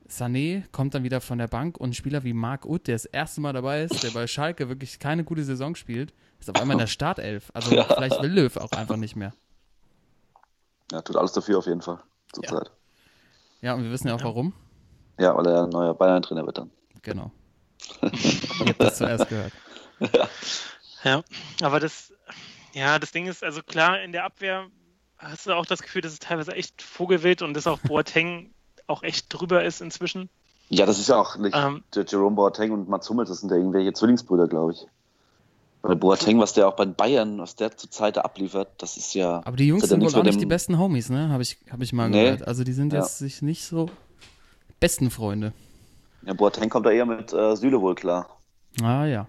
[0.10, 3.06] Sané kommt dann wieder von der Bank und ein Spieler wie Marc Uth, der das
[3.06, 6.76] erste Mal dabei ist, der bei Schalke wirklich keine gute Saison spielt, ist auf einmal
[6.76, 7.50] in der Startelf.
[7.54, 7.86] Also Ja.
[7.86, 9.34] vielleicht will Löw auch einfach nicht mehr.
[10.92, 12.00] ja, tut alles dafür auf jeden Fall
[12.34, 12.72] zurzeit.
[13.62, 14.26] Ja, und wir wissen ja auch Ja.
[14.26, 14.54] warum.
[15.20, 15.36] Ja.
[15.38, 16.70] weil er ein neuer Bayern-Trainer wird dann.
[17.02, 17.32] Genau.
[18.02, 19.54] Ihr habt das zuerst gehört.
[21.04, 21.22] Ja,
[21.62, 22.14] aber das,
[22.74, 24.68] ja, das Ding ist, also klar, in der Abwehr
[25.18, 28.54] hast du auch das Gefühl, dass es teilweise echt Vogelwild und dass auch Boateng
[28.88, 30.30] auch echt drüber ist inzwischen.
[30.70, 31.84] Ja, das ist ja auch nicht Ähm.
[31.94, 34.86] der Jerome Boateng und Mats Hummels, das sind ja irgendwelche Zwillingsbrüder, glaube ich.
[35.82, 39.14] Weil Boateng, was der auch bei den Bayern, was der zurzeit da abliefert, das ist
[39.14, 39.42] ja.
[39.44, 41.28] Aber die Jungs sind wohl auch nicht die besten Homies, ne?
[41.30, 42.24] Habe ich, hab ich mal Nee.
[42.24, 42.48] gehört.
[42.48, 43.00] Also die sind Ja.
[43.00, 43.90] jetzt sich nicht so
[44.80, 45.52] besten Freunde.
[46.26, 48.30] Ja, Boateng kommt da eher mit äh, Süle wohl klar.
[48.82, 49.28] Ah ja.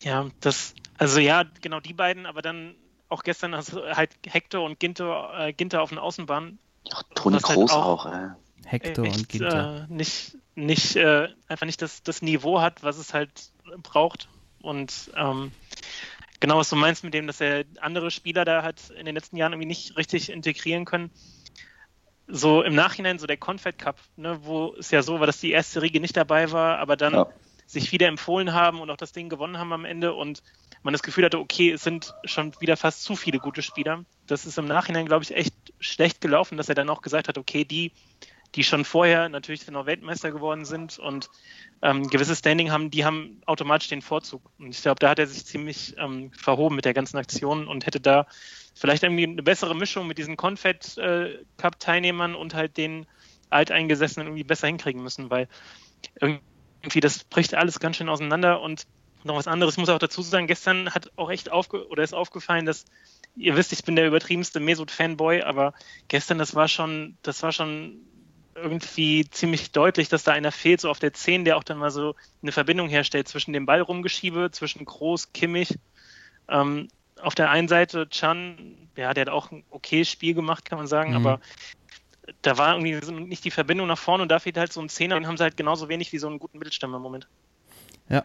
[0.00, 2.76] Ja, das, also ja, genau die beiden, aber dann
[3.08, 7.44] auch gestern also halt Hector und Ginter, äh, Ginter auf den Außenbahn Ja, Toni Was
[7.44, 8.28] halt Kroos auch- auch, ey.
[8.66, 9.86] Hector und echt Ginter.
[9.88, 13.30] äh, nicht, nicht äh, einfach nicht das, das Niveau hat, was es halt
[13.82, 14.28] braucht.
[14.62, 15.50] Und ähm,
[16.38, 19.36] genau, was du meinst mit dem, dass er andere Spieler da hat in den letzten
[19.36, 21.10] Jahren irgendwie nicht richtig integrieren können.
[22.28, 25.50] So im Nachhinein, so der Confed Cup, ne, wo es ja so war, dass die
[25.50, 27.26] erste Riege nicht dabei war, aber dann Ja.
[27.66, 30.42] sich wieder empfohlen haben und auch das Ding gewonnen haben am Ende und
[30.82, 34.04] man das Gefühl hatte, okay, es sind schon wieder fast zu viele gute Spieler.
[34.26, 37.36] Das ist im Nachhinein, glaube ich, echt schlecht gelaufen, dass er dann auch gesagt hat,
[37.36, 37.92] okay, die,
[38.54, 41.28] die schon vorher natürlich auch Weltmeister geworden sind und
[41.82, 44.42] ähm, gewisses Standing haben, die haben automatisch den Vorzug.
[44.58, 47.86] Und ich glaube, da hat er sich ziemlich ähm, verhoben mit der ganzen Aktion und
[47.86, 48.26] hätte da
[48.74, 51.38] vielleicht irgendwie eine bessere Mischung mit diesen Confed äh,
[52.34, 53.06] und halt den
[53.50, 55.48] Alteingesessenen irgendwie besser hinkriegen müssen, weil
[56.20, 58.86] irgendwie das bricht alles ganz schön auseinander und
[59.24, 62.66] noch was anderes muss auch dazu sagen, gestern hat auch echt aufge oder ist aufgefallen,
[62.66, 62.84] dass
[63.36, 65.74] ihr wisst, ich bin der übertriebenste Mesut-Fanboy, aber
[66.08, 68.00] gestern, das war schon, das war schon
[68.54, 71.90] irgendwie ziemlich deutlich, dass da einer fehlt, so auf der 10, der auch dann mal
[71.90, 75.78] so eine Verbindung herstellt zwischen dem Ballrumgeschiebe, zwischen Groß, Kimmich.
[76.48, 76.88] Ähm,
[77.20, 80.86] auf der einen Seite Chan, ja, der hat auch ein okayes Spiel gemacht, kann man
[80.86, 81.16] sagen, Mhm.
[81.16, 81.40] aber
[82.42, 85.16] da war irgendwie nicht die Verbindung nach vorne und da fehlt halt so ein Zehner,
[85.16, 87.28] den haben sie halt genauso wenig wie so einen guten Mittelstürmer im Moment.
[88.08, 88.24] Ja,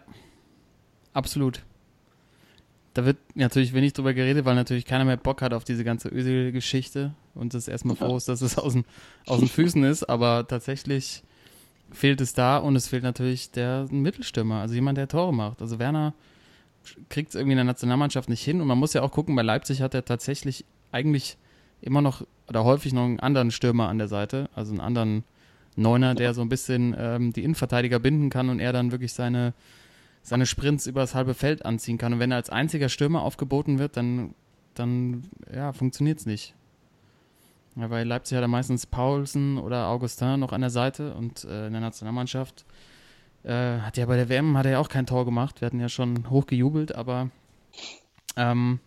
[1.15, 1.62] absolut.
[2.93, 6.08] Da wird natürlich wenig drüber geredet, weil natürlich keiner mehr Bock hat auf diese ganze
[6.10, 8.86] Ösel-Geschichte und es erstmal froh ist, dass es aus den,
[9.25, 11.23] aus den Füßen ist, aber tatsächlich
[11.91, 15.62] fehlt es da und es fehlt natürlich der Mittelstürmer, also jemand, der Tore macht.
[15.62, 16.13] Also Werner
[17.10, 19.41] kriegt es irgendwie in der Nationalmannschaft nicht hin und man muss ja auch gucken, bei
[19.41, 21.38] Leipzig hat er tatsächlich eigentlich
[21.82, 25.23] immer noch oder häufig noch einen anderen Stürmer an der Seite, also einen anderen
[25.75, 29.54] Neuner, der so ein bisschen ähm, die Innenverteidiger binden kann und er dann wirklich seine
[30.26, 32.14] seine Sprints über das halbe Feld anziehen kann.
[32.14, 34.34] Und wenn er als einziger Stürmer aufgeboten wird, dann
[34.80, 36.54] dann ja, funktioniert es nicht.
[37.76, 41.68] Ja, bei Leipzig hat er meistens Paulsen oder Augustin noch an der Seite und äh,
[41.68, 42.66] in der Nationalmannschaft
[43.44, 45.62] äh, hat ja bei der WM hat er ja auch kein Tor gemacht.
[45.62, 47.30] Wir hatten ja schon hoch gejubelt, aber
[48.38, 48.80] ähm,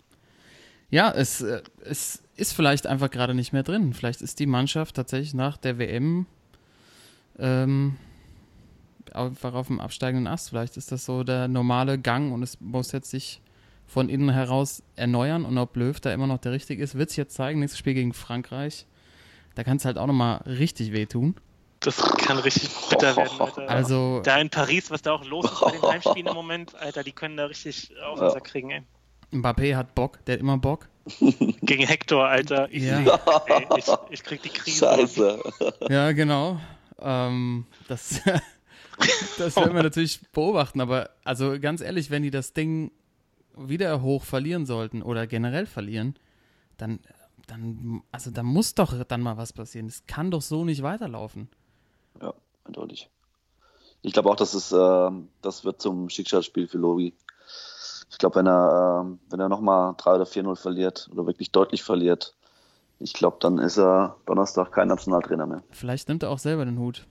[0.91, 3.93] ja, es, äh, es ist vielleicht einfach gerade nicht mehr drin.
[3.93, 6.27] Vielleicht ist die Mannschaft tatsächlich nach der WM
[7.39, 7.97] ähm,
[9.19, 10.51] einfach auf dem absteigenden Ast.
[10.51, 13.41] Vielleicht ist das so der normale Gang und es muss jetzt sich
[13.87, 17.17] von innen heraus erneuern und ob Löw da immer noch der richtige ist, wird es
[17.17, 17.61] jetzt zeigen.
[17.61, 18.87] Nächstes Spiel gegen Frankreich.
[19.55, 21.35] Da kann es halt auch nochmal richtig wehtun.
[21.81, 23.69] Das kann richtig bitter werden, Alter.
[23.69, 27.05] Also, da in Paris, was da auch los ist bei den Heimspielen im Moment, Alter,
[27.05, 28.83] die können da richtig auf den Sack kriegen, ey.
[29.33, 30.89] Mbappé hat Bock, der hat immer Bock.
[31.21, 32.69] Gegen Hector, Alter.
[32.71, 32.99] Ich, Ja.
[33.47, 34.87] ey, ich, ich krieg die Krise.
[34.87, 35.41] Scheiße.
[35.89, 36.61] Ja, genau.
[37.01, 38.21] Ähm, das,
[39.39, 42.91] das werden wir natürlich beobachten, aber also ganz ehrlich, wenn die das Ding
[43.57, 46.15] wieder hoch verlieren sollten oder generell verlieren,
[46.77, 47.01] dann,
[47.47, 49.87] dann, also da muss doch dann mal was passieren.
[49.87, 51.49] Es kann doch so nicht weiterlaufen.
[52.21, 52.35] Ja,
[52.65, 53.11] eindeutig.
[54.03, 55.11] Ich glaube auch, dass es, äh,
[55.43, 57.15] das wird zum Schicksalsspiel für Logi.
[58.11, 61.83] Ich glaube, wenn er, äh, wenn er nochmal 3 oder 4-0 verliert oder wirklich deutlich
[61.83, 62.35] verliert,
[63.01, 65.63] ich glaube, dann ist er Donnerstag kein Nationaltrainer mehr.
[65.71, 67.07] Vielleicht nimmt er auch selber den Hut.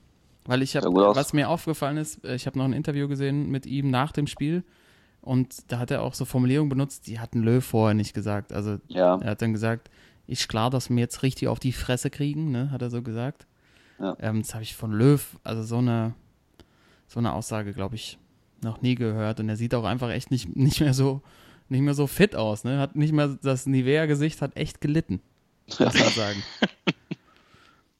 [0.48, 3.66] Weil ich habe, was mir aufgefallen ist, äh, ich habe noch ein Interview gesehen mit
[3.66, 4.64] ihm nach dem Spiel
[5.20, 8.52] und da hat er auch so Formulierungen benutzt, die hatten Löw vorher nicht gesagt.
[8.52, 9.90] Also Ja, Er hat dann gesagt,
[10.26, 12.70] ist klar, dass wir jetzt richtig auf die Fresse kriegen, ne?
[12.70, 13.46] hat er so gesagt.
[14.00, 14.16] Ja.
[14.20, 16.14] Ähm, das habe ich von Löw, also so eine,
[17.06, 18.18] so eine Aussage, glaube ich,
[18.62, 19.40] noch nie gehört.
[19.40, 21.22] Und er sieht auch einfach echt nicht, nicht mehr so
[21.68, 22.64] nicht mehr so fit aus.
[22.64, 22.78] Ne?
[22.78, 25.20] Hat nicht mehr das Nivea-Gesicht hat echt gelitten,
[25.66, 26.42] muss man sagen.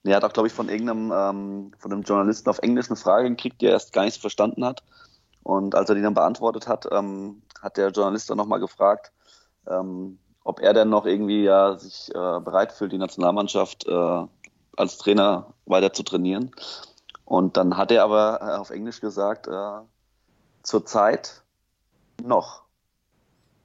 [0.09, 3.29] Er hat auch, glaube ich, von irgendeinem, ähm, von einem Journalisten auf Englisch eine Frage
[3.29, 4.83] gekriegt, die er erst gar nicht verstanden hat.
[5.43, 9.11] Und als er die dann beantwortet hat, ähm, hat der Journalist dann nochmal gefragt,
[9.67, 14.25] ähm, ob er denn noch irgendwie ja, sich äh, bereit fühlt, die Nationalmannschaft äh,
[14.77, 16.51] als Trainer weiter zu trainieren.
[17.25, 19.81] Und dann hat er aber äh, auf Englisch gesagt, äh,
[20.63, 21.43] zur Zeit
[22.23, 22.63] noch.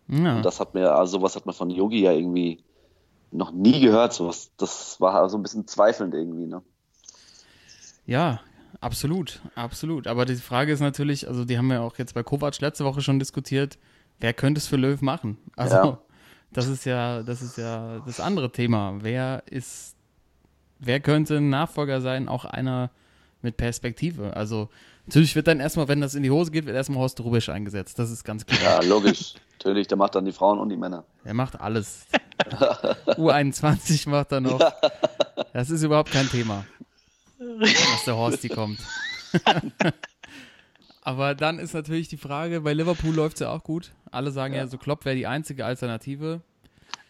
[0.09, 0.37] Ja.
[0.37, 2.63] Und das hat mir, also sowas hat man von Yogi ja irgendwie
[3.35, 4.13] noch nie gehört.
[4.13, 6.63] Sowas, das war so ein bisschen zweifelnd irgendwie, ne?
[8.07, 8.41] Ja,
[8.81, 10.07] absolut, absolut.
[10.07, 13.01] Aber die Frage ist natürlich, also die haben wir auch jetzt bei Kovac letzte Woche
[13.01, 13.79] schon diskutiert,
[14.21, 15.39] wer könnte es für Löw machen?
[15.57, 15.99] Also Ja.
[16.53, 18.99] das ist ja, das ist ja das andere Thema.
[19.01, 19.97] Wer ist,
[20.79, 22.91] wer könnte ein Nachfolger sein, auch einer
[23.43, 24.37] mit Perspektive?
[24.37, 24.69] Also
[25.07, 27.99] natürlich wird dann erstmal, wenn das in die Hose geht, wird erstmal Horst Rubisch eingesetzt.
[27.99, 28.83] Das ist ganz klar.
[28.83, 29.35] Ja, logisch.
[29.59, 31.05] Natürlich, der macht dann die Frauen und die Männer.
[31.25, 32.07] Er macht alles.
[32.39, 34.61] U21 macht er noch.
[35.53, 36.65] Das ist überhaupt kein Thema,
[37.39, 38.79] dass der Horsti kommt.
[41.03, 43.93] Aber dann ist natürlich die Frage, bei Liverpool läuft es ja auch gut.
[44.11, 46.41] Alle sagen ja, so Klopp wäre die einzige Alternative.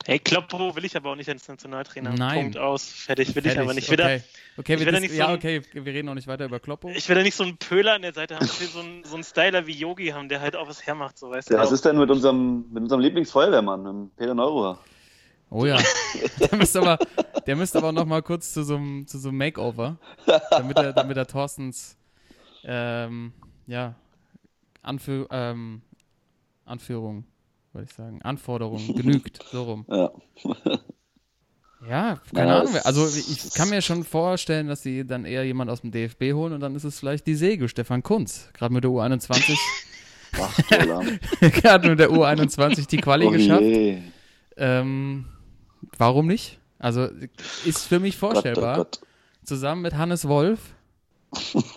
[0.06, 2.12] Hey, Kloppo will ich aber auch nicht als Nationaltrainer.
[2.12, 2.42] Nein.
[2.42, 2.84] Punkt aus.
[2.90, 3.60] Fertig will ich Fertig.
[3.62, 3.88] aber nicht.
[3.90, 4.22] Ich okay,
[4.58, 6.44] okay, ich wir da dis- nicht so ja, ein- okay, wir reden auch nicht weiter
[6.44, 6.88] über Kloppo.
[6.90, 8.44] da, ich will da nicht so einen Pöler an der Seite haben.
[8.44, 11.16] Ich will so einen, so einen Styler wie Yogi haben, der halt auch was hermacht,
[11.18, 11.62] so weißt Ja, du.
[11.62, 14.78] was ist denn mit unserem, mit unserem Lieblingsfeuerwehrmann, mit dem Peter Neuruhr?
[15.54, 15.78] Oh ja.
[16.40, 16.98] Der müsste aber,
[17.46, 19.98] der müsste aber noch mal kurz zu so einem, zu so einem Makeover,
[20.50, 21.96] damit er, damit er Thorstens
[22.64, 23.32] ähm,
[23.68, 23.94] ja,
[24.82, 25.82] Anführ, ähm,
[26.64, 27.24] Anführung,
[27.72, 29.86] würde ich sagen, Anforderung genügt, so rum.
[29.88, 30.10] Ja.
[31.88, 32.74] Ja, keine Ja, Ahnung.
[32.82, 36.54] Also ich kann mir schon vorstellen, dass sie dann eher jemand aus dem DFB holen
[36.54, 38.48] und dann ist es vielleicht die Säge, Stefan Kunz.
[38.54, 39.56] Gerade mit der U21,
[40.40, 41.20] Ach, Roland.
[41.40, 43.62] gerade mit der U21 die Quali oh geschafft.
[44.56, 45.26] Ähm,
[45.98, 46.58] warum nicht?
[46.78, 47.08] Also
[47.64, 48.76] ist für mich Gott, oh vorstellbar.
[48.76, 49.00] Gott.
[49.44, 50.60] Zusammen mit Hannes Wolf.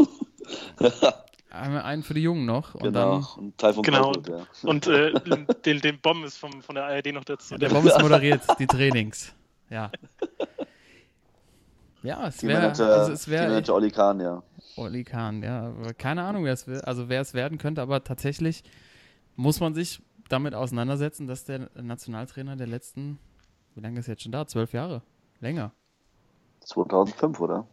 [1.50, 2.76] Einen für die Jungen noch.
[2.76, 3.24] Und Genau.
[3.38, 4.12] Und Teil vom Genau.
[4.12, 4.46] Kaltblut, ja.
[4.70, 5.14] Und äh,
[5.66, 7.52] den, den Bomb ist vom, von der ARD noch dazu.
[7.56, 9.34] dann der Bommes moderiert die Trainings.
[9.70, 9.92] Ja.
[12.04, 14.44] Ja, es wäre also es wäre Teammanager Oli Kahn, ja.
[14.76, 15.74] Oli Kahn, ja.
[15.98, 18.64] Keine Ahnung, wer es will, also wer es werden könnte, aber tatsächlich
[19.36, 20.00] muss man sich
[20.30, 23.18] damit auseinandersetzen, dass der Nationaltrainer der letzten,
[23.78, 24.46] wie lange ist er jetzt schon da?
[24.48, 25.02] Zwölf Jahre?
[25.40, 25.72] Länger.
[26.62, 27.68] 2005, oder?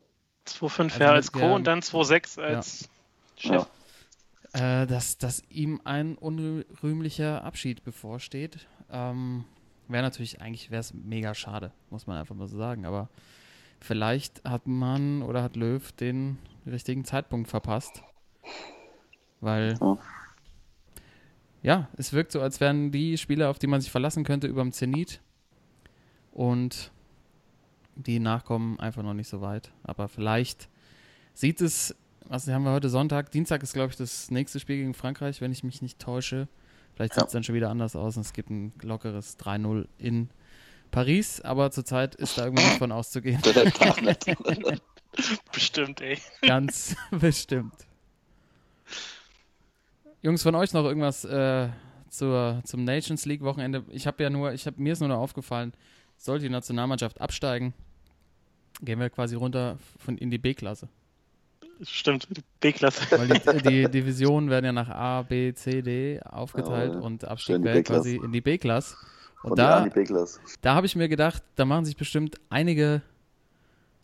[0.46, 1.38] 2,5 Also Jahre als Co.
[1.40, 2.88] der- und dann 2,6 als
[3.36, 3.66] Chef.
[4.54, 4.82] Ja.
[4.82, 8.66] äh, dass, dass ihm ein unrühmlicher Abschied bevorsteht.
[8.90, 9.44] Ähm,
[9.88, 12.84] wäre natürlich, eigentlich wäre es mega schade, muss man einfach mal so sagen.
[12.86, 13.08] Aber
[13.80, 18.02] vielleicht hat man oder hat Löw den richtigen Zeitpunkt verpasst.
[19.40, 19.98] Weil, Ja.
[21.62, 24.72] ja, es wirkt so, als wären die Spieler, auf die man sich verlassen könnte, überm
[24.72, 25.20] Zenit.
[26.34, 26.90] Und
[27.94, 29.70] die Nachkommen einfach noch nicht so weit.
[29.84, 30.68] Aber vielleicht
[31.32, 31.94] sieht es,
[32.26, 33.30] was haben wir heute Sonntag?
[33.30, 36.48] Dienstag ist, glaube ich, das nächste Spiel gegen Frankreich, wenn ich mich nicht täusche.
[36.94, 37.20] Vielleicht Ja.
[37.20, 40.28] sieht es dann schon wieder anders aus und es gibt ein lockeres 3-0 in
[40.90, 43.40] Paris, aber zurzeit ist da irgendwie nicht von auszugehen.
[45.52, 46.18] Bestimmt, ey.
[46.42, 47.74] Ganz bestimmt.
[50.22, 51.68] Jungs, von euch noch irgendwas äh,
[52.08, 53.84] zur, zum Nations League Wochenende?
[53.90, 55.72] Ich habe ja nur, ich habe mir ist nur noch aufgefallen,
[56.16, 57.74] sollte die Nationalmannschaft absteigen,
[58.80, 60.88] gehen wir quasi runter von in die B-Klasse.
[61.82, 62.28] Stimmt,
[62.60, 63.02] B-Klasse.
[63.18, 67.02] Weil die, die Divisionen werden ja nach A, B, C, D aufgeteilt Jawohl.
[67.04, 68.96] und Abstieg wäre quasi in die B-Klasse.
[69.42, 69.86] Und Von da
[70.62, 73.02] da, habe ich mir gedacht, da machen sich bestimmt einige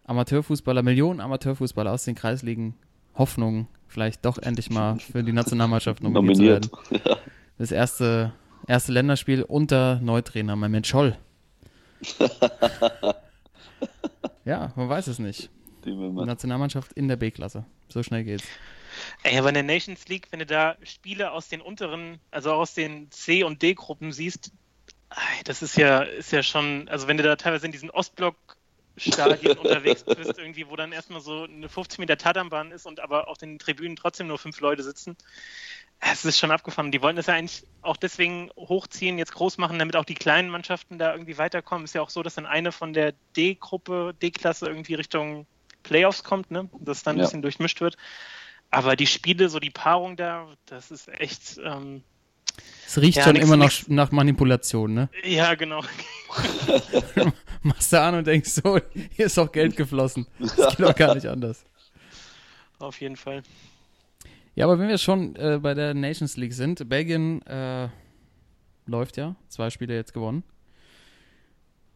[0.05, 2.75] Amateurfußballer, Millionen Amateurfußballer aus den Kreisligen
[3.15, 7.05] Hoffnung, vielleicht doch endlich mal für die Nationalmannschaft nominiert, zu Nominiert.
[7.05, 7.21] werden.
[7.59, 8.33] Das erste,
[8.67, 11.19] erste Länderspiel unter Neutrainer Mehmet Scholl.
[14.45, 15.51] ja, man weiß es nicht.
[15.85, 15.93] Die.
[15.93, 17.65] Nationalmannschaft in der B-Klasse.
[17.89, 18.45] So schnell geht's.
[19.23, 22.75] Ey, aber in der Nations League, wenn du da Spiele aus den unteren, also aus
[22.75, 24.53] den C- und D-Gruppen siehst,
[25.45, 30.05] das ist ja, ist ja schon, also wenn du da teilweise in diesen Ostblock-Stadien unterwegs
[30.05, 33.59] bist, irgendwie, wo dann erstmal so eine 50 Meter Tatanbahn ist und aber auf den
[33.59, 35.17] Tribünen trotzdem nur fünf Leute sitzen,
[36.01, 36.91] es ist schon abgefahren.
[36.93, 40.49] Die wollten das ja eigentlich auch deswegen hochziehen, jetzt groß machen, damit auch die kleinen
[40.49, 41.85] Mannschaften da irgendwie weiterkommen.
[41.85, 45.47] Ist ja auch so, dass dann eine von der D-Gruppe, D-Klasse irgendwie Richtung
[45.83, 46.69] Playoffs kommt, ne?
[46.81, 47.25] Dass dann ein Ja.
[47.25, 47.97] bisschen durchmischt wird.
[48.71, 52.03] Aber die Spiele, so die Paarung da, das ist echt, ähm,
[52.87, 55.09] Es riecht Ja, schon nix- immer noch nix- nach Manipulation, ne?
[55.25, 55.83] ja, genau.
[57.63, 58.79] Machst du an und denkst so,
[59.13, 60.27] hier ist doch Geld geflossen.
[60.39, 61.65] Das geht doch gar nicht anders.
[62.79, 63.43] Auf jeden Fall.
[64.61, 67.89] Ja, aber wenn wir schon äh, bei der Nations League sind, Belgien äh,
[68.85, 70.45] läuft ja, zwei Spiele jetzt gewonnen.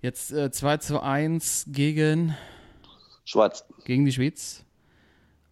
[0.00, 2.34] Jetzt äh, 2 zu 1 gegen,
[3.26, 3.66] Schwarz.
[3.84, 4.64] gegen die Schweiz.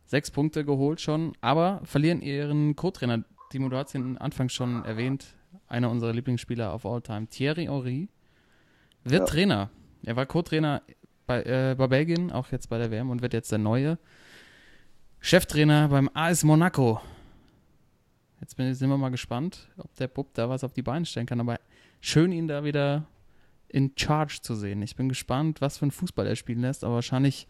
[0.07, 3.25] Sechs Punkte geholt schon, aber verlieren ihren Co-Trainer.
[3.51, 5.27] Timo, du hast ihn anfangs schon erwähnt,
[5.69, 8.09] einer unserer Lieblingsspieler auf All-Time, Thierry Henry,
[9.05, 9.27] wird Ja.
[9.27, 9.71] Trainer.
[10.03, 10.81] Er war Co-Trainer
[11.27, 13.99] bei, äh, bei Belgien, auch jetzt bei der WM und wird jetzt der neue
[15.25, 17.01] Cheftrainer beim AS Monaco.
[18.41, 21.27] Jetzt bin, sind wir mal gespannt, ob der Bub da was auf die Beine stellen
[21.27, 21.39] kann.
[21.39, 21.61] Aber
[22.01, 23.07] schön, ihn da wieder
[23.69, 24.83] in Charge zu sehen.
[24.83, 26.83] Ich bin gespannt, was für einen Fußball er spielen lässt.
[26.83, 27.47] Aber wahrscheinlich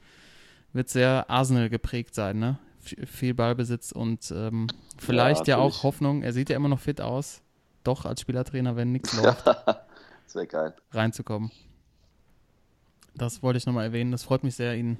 [0.74, 2.58] wird sehr Arsenal geprägt sein, ne?
[3.06, 4.66] Viel Ballbesitz und ähm,
[4.98, 5.82] vielleicht ja, auch natürlich.
[5.82, 6.22] Hoffnung.
[6.22, 7.40] Er sieht ja immer noch fit aus.
[7.85, 10.74] Doch als Spielertrainer, wenn nichts läuft, Das wäre geil.
[10.90, 11.50] reinzukommen.
[13.14, 14.12] Das wollte ich nochmal erwähnen.
[14.12, 14.98] Das freut mich sehr, ihn,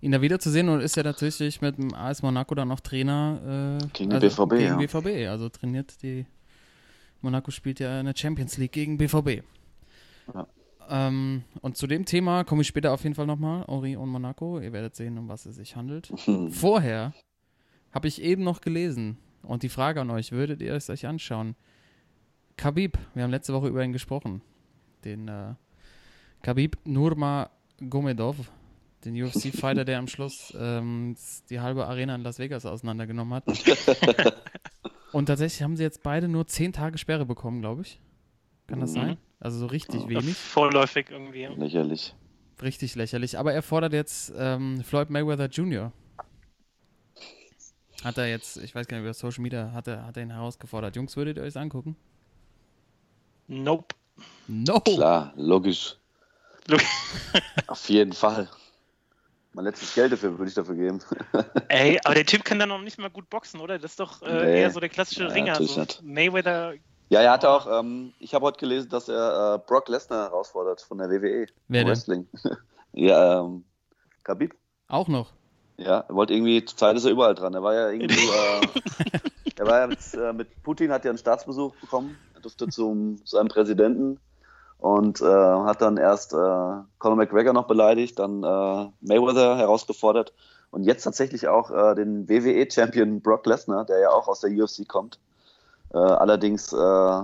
[0.00, 3.86] ihn da wiederzusehen und ist ja tatsächlich mit dem AS Monaco dann auch Trainer äh,
[3.92, 4.76] Gegen also BVB, Gegen ja.
[4.76, 5.28] BVB.
[5.28, 6.26] Also trainiert die
[7.20, 9.42] Monaco spielt ja in der Champions League gegen BVB.
[10.34, 10.46] Ja.
[10.88, 13.64] Ähm, und zu dem Thema komme ich später auf jeden Fall nochmal.
[13.66, 14.58] Ori und Monaco.
[14.58, 16.12] Ihr werdet sehen, um was es sich handelt.
[16.50, 17.12] Vorher
[17.92, 21.56] habe ich eben noch gelesen und die Frage an euch, würdet ihr es euch anschauen?
[22.56, 24.42] Khabib, wir haben letzte Woche über ihn gesprochen.
[25.04, 25.54] Den äh,
[26.42, 28.50] Khabib Nurmagomedov,
[29.04, 31.16] den UFC-Fighter, der am Schluss ähm,
[31.48, 33.44] die halbe Arena in Las Vegas auseinandergenommen hat.
[35.12, 38.00] und tatsächlich haben sie jetzt beide nur 10 Tage Sperre bekommen, glaube ich.
[38.66, 38.94] Kann das Mhm.
[38.94, 39.16] sein?
[39.40, 40.36] Also so richtig wenig.
[40.36, 41.46] Vorläufig irgendwie.
[41.46, 42.14] Lächerlich.
[42.62, 43.38] Richtig lächerlich.
[43.38, 45.92] Aber er fordert jetzt ähm, Floyd Mayweather Jr.
[48.04, 50.30] Hat er jetzt, ich weiß gar nicht, über Social Media, hat er, hat er ihn
[50.30, 50.94] herausgefordert.
[50.96, 51.96] Jungs, würdet ihr euch das angucken?
[53.48, 53.94] Nope.
[54.46, 54.80] No!
[54.80, 55.96] Klar, logisch.
[57.66, 58.48] Auf jeden Fall.
[59.52, 61.00] Mein letztes Geld dafür würde ich dafür geben.
[61.68, 63.78] Ey, aber der Typ kann dann noch nicht mal gut boxen, oder?
[63.78, 64.60] Das ist doch äh, Nee.
[64.60, 65.54] eher so der klassische Ja, Ringer.
[65.56, 65.84] So.
[66.02, 66.74] Mayweather,
[67.08, 70.80] Ja, er hatte auch, ähm, ich habe heute gelesen, dass er äh, Brock Lesnar herausfordert
[70.82, 71.46] von der WWE.
[71.68, 71.88] Wer denn?
[71.88, 72.28] Wrestling.
[72.92, 73.64] ja, ähm,
[74.22, 74.54] Khabib.
[74.86, 75.32] Auch noch.
[75.78, 77.54] Ja, er wollte irgendwie, zur Zeit ist er überall dran.
[77.54, 79.18] Er war ja irgendwie, äh,
[79.56, 82.16] er war ja mit, äh, mit Putin, hat ja einen Staatsbesuch bekommen.
[82.34, 84.20] Er durfte zum seinem Präsidenten
[84.80, 86.36] und äh, hat dann erst äh,
[86.98, 90.32] Conor McGregor noch beleidigt, dann äh, Mayweather herausgefordert
[90.70, 94.86] und jetzt tatsächlich auch äh, den WWE-Champion Brock Lesnar, der ja auch aus der UFC
[94.88, 95.18] kommt.
[95.92, 97.22] Äh, allerdings äh,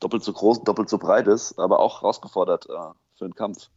[0.00, 2.72] doppelt so groß, doppelt so breit ist, aber auch herausgefordert äh,
[3.16, 3.68] für den Kampf.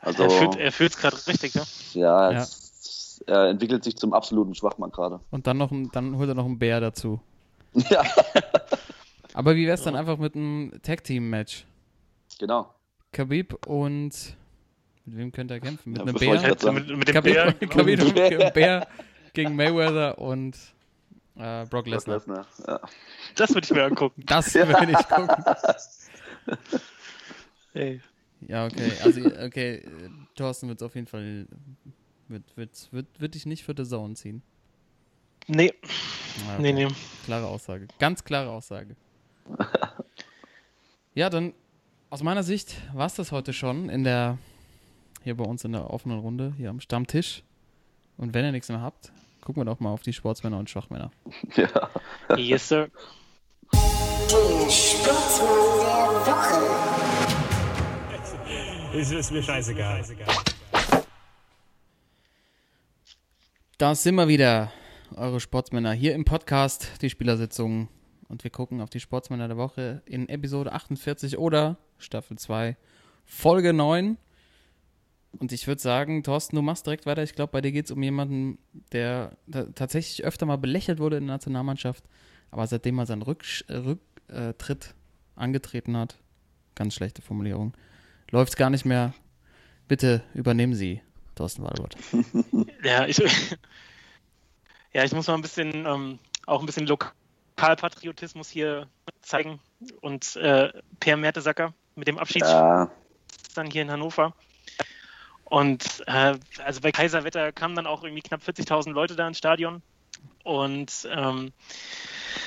[0.00, 1.62] Also, er fühlt fühlt's gerade richtig, ne?
[1.94, 2.38] ja, Ja.
[2.42, 5.20] es- er entwickelt sich zum absoluten Schwachmann gerade.
[5.30, 7.20] Und dann noch ein, dann holt er noch einen Bär dazu.
[7.90, 8.02] Ja,
[9.32, 11.66] Aber wie wär's dann einfach mit einem Tag-Team-Match?
[12.38, 12.74] Genau.
[13.12, 14.36] Khabib und
[15.04, 15.92] mit wem könnte er kämpfen?
[15.92, 16.72] Mit Ja, einem Bär?
[16.72, 17.52] mit, mit dem Khabib, Bär.
[17.68, 18.88] Khabib und einem Bär
[19.32, 20.56] gegen Mayweather und
[21.36, 22.16] äh, Brock Brock Lesnar.
[22.16, 22.46] Lesnar.
[22.66, 22.80] Ja.
[23.36, 24.22] Das würde ich mir angucken.
[24.26, 25.44] Das würde ich gucken.
[27.74, 28.00] Ey.
[28.46, 28.92] Ja, okay.
[29.02, 29.82] Also, okay,
[30.34, 31.46] Thorsten wird auf jeden Fall.
[32.28, 34.42] Wird, wird, wird, wird dich nicht für The Zone ziehen.
[35.46, 35.72] Nee,
[36.48, 36.86] Ah, nee, okay.
[36.86, 36.94] nee.
[37.26, 37.86] Klare Aussage.
[37.98, 38.96] Ganz klare Aussage.
[41.14, 41.52] ja, dann
[42.14, 44.38] aus meiner Sicht war es das heute schon in der,
[45.24, 47.42] hier bei uns in der offenen Runde, hier am Stammtisch.
[48.16, 49.10] Und wenn ihr nichts mehr habt,
[49.40, 51.10] gucken wir doch mal auf die Sportsmänner und Schwachmänner.
[51.56, 51.90] Ja.
[52.36, 52.88] Yes, sir.
[53.72, 55.48] Der Sportsmann
[55.88, 56.60] der Woche.
[58.96, 60.04] Es ist mir scheißegal.
[63.76, 64.70] Da sind wir wieder,
[65.16, 67.88] eure Sportsmänner, hier im Podcast, die Spielersitzung.
[68.28, 72.76] Und wir gucken auf die Sportsmänner der Woche in Episode 48 oder Staffel 2,
[73.24, 74.16] Folge 9.
[75.38, 77.22] Und ich würde sagen, Thorsten, du machst direkt weiter.
[77.22, 78.58] Ich glaube, bei dir geht es um jemanden,
[78.92, 82.04] der ta- tatsächlich öfter mal belächelt wurde in der Nationalmannschaft,
[82.50, 84.54] aber seitdem er seinen Rücktritt Rück, äh,
[85.36, 86.16] angetreten hat,
[86.76, 87.74] ganz schlechte Formulierung,
[88.30, 89.12] läuft es gar nicht mehr.
[89.88, 91.02] Bitte übernehmen Sie,
[91.34, 91.96] Thorsten Walbert.
[92.84, 93.16] Ja, ich,
[94.92, 96.86] ja, ich muss mal ein bisschen, ähm, auch ein bisschen
[97.56, 98.88] Lokalpatriotismus hier
[99.22, 99.60] zeigen.
[100.00, 102.90] Und äh, Per Mertesacker mit dem Abschied ja.
[103.54, 104.34] dann hier in Hannover.
[105.44, 109.82] Und äh, also bei Kaiserwetter kamen dann auch irgendwie knapp 40.000 Leute da ins Stadion.
[110.42, 111.52] Und ähm,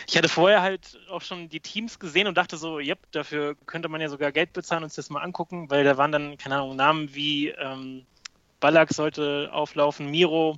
[0.08, 3.89] ich hatte vorher halt auch schon die Teams gesehen und dachte so, yep, dafür könnte
[3.89, 6.55] man ja sogar Geld bezahlen und uns das mal angucken, weil da waren dann, keine
[6.55, 8.05] Ahnung, Namen wie ähm,
[8.60, 10.58] Ballack sollte auflaufen, Miro,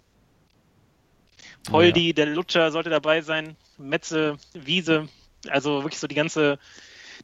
[1.66, 5.08] Poldi, der Lutscher sollte dabei sein, Metze, Wiese,
[5.50, 6.60] also wirklich so die ganze,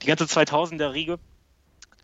[0.01, 1.19] die ganze 2000er Riege.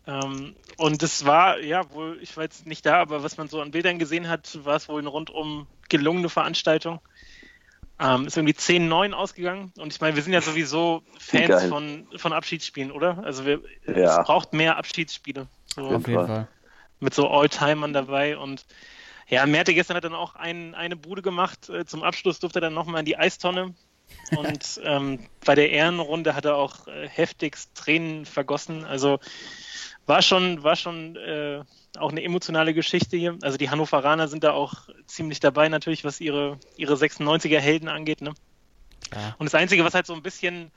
[0.06, 3.60] Ähm, und das war, ja, wohl, ich war jetzt nicht da, aber was man so
[3.60, 7.00] an Bildern gesehen hat, war es wohl eine rundum gelungene Veranstaltung.
[8.00, 9.72] Ähm, ist irgendwie 10-9 ausgegangen.
[9.78, 11.68] Und ich meine, wir sind ja sowieso Fans Geil.
[11.68, 13.22] von, von Abschiedsspielen, oder?
[13.22, 14.18] Also wir, Ja.
[14.20, 15.46] es braucht mehr Abschiedsspiele.
[15.76, 16.26] So, Auf jeden.
[16.26, 16.48] Fall.
[16.98, 18.36] mit so Alltimern dabei.
[18.36, 18.64] Und
[19.28, 21.68] ja, Merte gestern hat dann auch ein, eine Bude gemacht.
[21.68, 23.74] Äh, Zum Abschluss durfte er dann nochmal in die Eistonne.
[24.36, 28.84] Und ähm, bei der Ehrenrunde hat er auch äh, heftigst Tränen vergossen.
[28.84, 29.18] Also
[30.06, 31.62] war schon, war schon äh,
[31.98, 33.38] auch eine emotionale Geschichte hier.
[33.42, 38.20] Also die Hannoveraner sind da auch ziemlich dabei natürlich, was ihre, ihre 96er Helden angeht.
[38.20, 38.34] Ne?
[39.14, 39.34] Ja.
[39.38, 40.70] Und das Einzige, was halt so ein bisschen,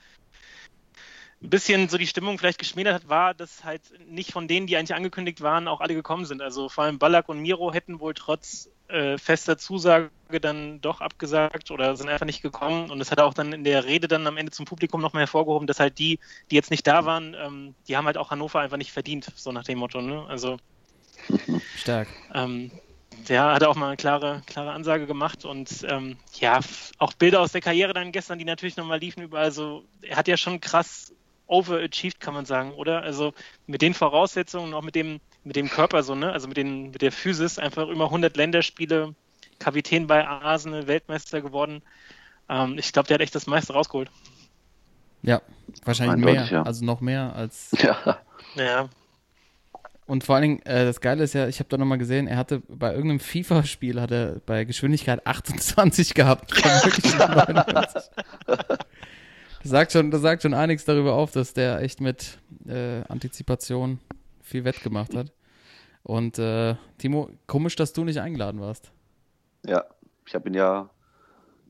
[1.42, 4.76] ein bisschen so die Stimmung vielleicht geschmälert hat, war, dass halt nicht von denen, die
[4.76, 6.40] eigentlich angekündigt waren, auch alle gekommen sind.
[6.40, 10.10] Also vor allem Ballack und Miro hätten wohl trotz äh, fester Zusage
[10.40, 12.90] dann doch abgesagt oder sind einfach nicht gekommen.
[12.90, 15.22] Und das hat er auch dann in der Rede dann am Ende zum Publikum nochmal
[15.22, 16.18] hervorgehoben, dass halt die,
[16.50, 19.52] die jetzt nicht da waren, ähm, die haben halt auch Hannover einfach nicht verdient, so
[19.52, 20.00] nach dem Motto.
[20.00, 20.24] Ne?
[20.28, 20.56] Also
[21.76, 22.08] Stark.
[22.32, 22.70] ähm,
[23.28, 26.60] der hat auch mal eine klare, klare Ansage gemacht und ähm, ja,
[26.98, 29.44] auch Bilder aus der Karriere dann gestern, die natürlich nochmal liefen überall.
[29.44, 31.12] Also er hat ja schon krass
[31.46, 33.02] overachieved, kann man sagen, oder?
[33.02, 33.32] Also
[33.66, 36.32] mit den Voraussetzungen, auch mit dem, mit dem Körper so, ne?
[36.32, 39.14] Also mit, den, mit der Physis, einfach über 100 Länderspiele,
[39.58, 41.82] Kapitän bei Arsenal, Weltmeister geworden.
[42.48, 44.10] Ähm, ich glaube, der hat echt das meiste rausgeholt.
[45.22, 45.40] Ja,
[45.84, 46.50] wahrscheinlich Eindeutig, mehr.
[46.50, 46.62] ja.
[46.62, 47.70] Also noch mehr als.
[47.82, 48.18] ja.
[48.54, 48.88] Ja,
[50.06, 52.38] Und vor allen Dingen, äh, das Geile ist ja, ich habe da nochmal gesehen, er
[52.38, 56.52] hatte bei irgendeinem FIFA-Spiel hat er bei Geschwindigkeit 28 gehabt.
[56.60, 58.02] Von wirklich 99.
[58.46, 58.78] Das
[59.68, 63.98] sagt schon, das sagt schon einiges darüber auf, dass der echt mit äh, Antizipation
[64.42, 65.32] viel wettgemacht hat.
[66.02, 68.92] Und äh, Timo, komisch, dass du nicht eingeladen warst.
[69.66, 69.84] Ja,
[70.26, 70.88] ich habe ihn ja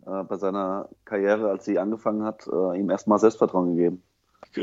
[0.07, 4.03] äh, bei seiner Karriere, als sie angefangen hat, äh, ihm erstmal Selbstvertrauen gegeben.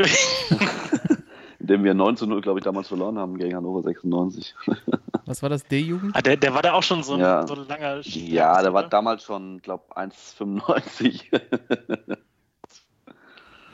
[1.59, 4.53] Indem wir 9 zu 0, glaube ich, damals verloren haben gegen Hannover 96.
[5.25, 6.13] Was war das, D-Jugend?
[6.15, 7.47] ah, der, der war da auch schon so ein, Ja.
[7.47, 8.89] so ein langer ja, der war oder?
[8.89, 11.31] damals schon, glaube 1,95.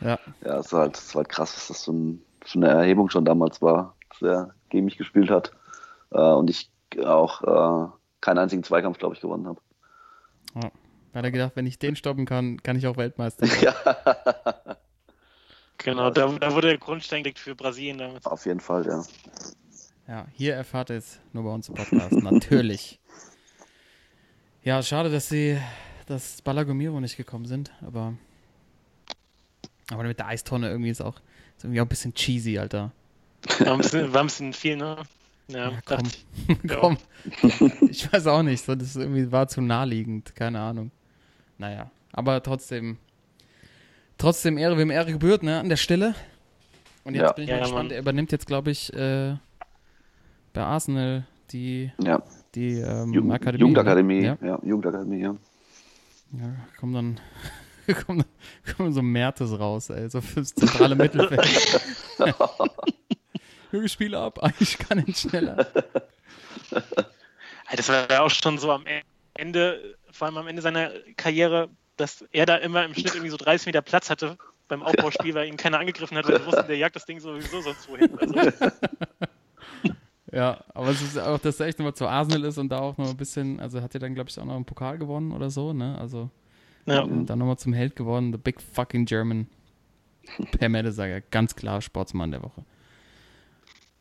[0.02, 2.70] Ja, ja, das war, halt, das war halt krass, was das für, ein, für eine
[2.70, 5.52] Erhebung schon damals war, dass er gegen mich gespielt hat.
[6.12, 6.72] Äh, und ich
[7.06, 7.92] auch äh,
[8.22, 9.62] keinen einzigen Zweikampf, glaube ich, gewonnen habe.
[10.56, 10.72] ja.
[11.12, 13.62] Da hat er gedacht, wenn ich den stoppen kann, kann ich auch Weltmeister werden.
[13.64, 14.78] ja,
[15.80, 18.26] Genau, da, da wurde der Grundstein gelegt für Brasilien damals.
[18.26, 19.04] auf jeden Fall, ja.
[20.08, 22.12] Ja, hier erfahrt ihr es nur bei uns im Podcast.
[22.22, 23.00] Natürlich.
[24.62, 25.58] Ja, schade, dass sie,
[26.06, 28.14] dass Balagomiro nicht gekommen sind, aber.
[29.92, 31.16] Aber mit der Eistonne irgendwie ist auch,
[31.58, 32.92] ist irgendwie auch ein bisschen cheesy, Alter.
[33.60, 34.98] War ein bisschen, war ein bisschen viel, ne?
[35.48, 36.06] Ja, Ja, komm.
[36.06, 36.26] ich.
[36.70, 36.76] Ja.
[36.80, 36.98] komm.
[37.90, 40.92] Ich weiß auch nicht, so, das irgendwie war zu naheliegend, keine Ahnung.
[41.58, 42.98] Naja, aber trotzdem,
[44.18, 46.14] trotzdem Ehre, wem Ehre gebührt, ne, an der Stelle.
[47.04, 47.32] Und jetzt Ja.
[47.32, 47.92] bin ich Ja, mal gespannt, Mann.
[47.96, 49.36] er übernimmt jetzt, glaube ich, äh,
[50.54, 52.22] bei Arsenal die, ja.
[52.56, 53.62] die ähm, Jugend, Akademie.
[53.62, 54.38] Jugendakademie, Ne?
[54.42, 54.48] ja.
[54.48, 55.36] Ja, Jugendakademie, ja.
[56.34, 57.20] ja, kommt dann,
[58.06, 58.26] kommt,
[58.76, 61.82] kommt so Mertes raus, ey, so fürs zentrale Mittelfeld.
[63.72, 65.68] Junge, Spieler ab, ich kann ihn schneller.
[67.76, 68.84] Das war ja auch schon so am
[69.36, 73.38] Ende, vor allem am Ende seiner Karriere, dass er da immer im Schnitt irgendwie so
[73.38, 74.38] 30 Meter Platz hatte.
[74.68, 77.62] beim Aufbauspiel, weil ihn keiner angegriffen hat, weil wir wussten, der jagt das Ding sowieso
[77.62, 78.18] sonst wohin.
[78.20, 78.72] Also,
[80.32, 82.98] Ja, aber es ist auch, dass er echt nochmal zu Arsenal ist und da auch
[82.98, 85.50] noch ein bisschen, also hat er dann, glaube ich, auch noch einen Pokal gewonnen oder
[85.50, 85.98] so, ne?
[86.00, 86.30] Also
[86.86, 87.02] ja.
[87.02, 89.48] und dann nochmal zum Held geworden, the big fucking German.
[90.60, 92.64] Per Mertesager, ganz klar Sportsmann der Woche.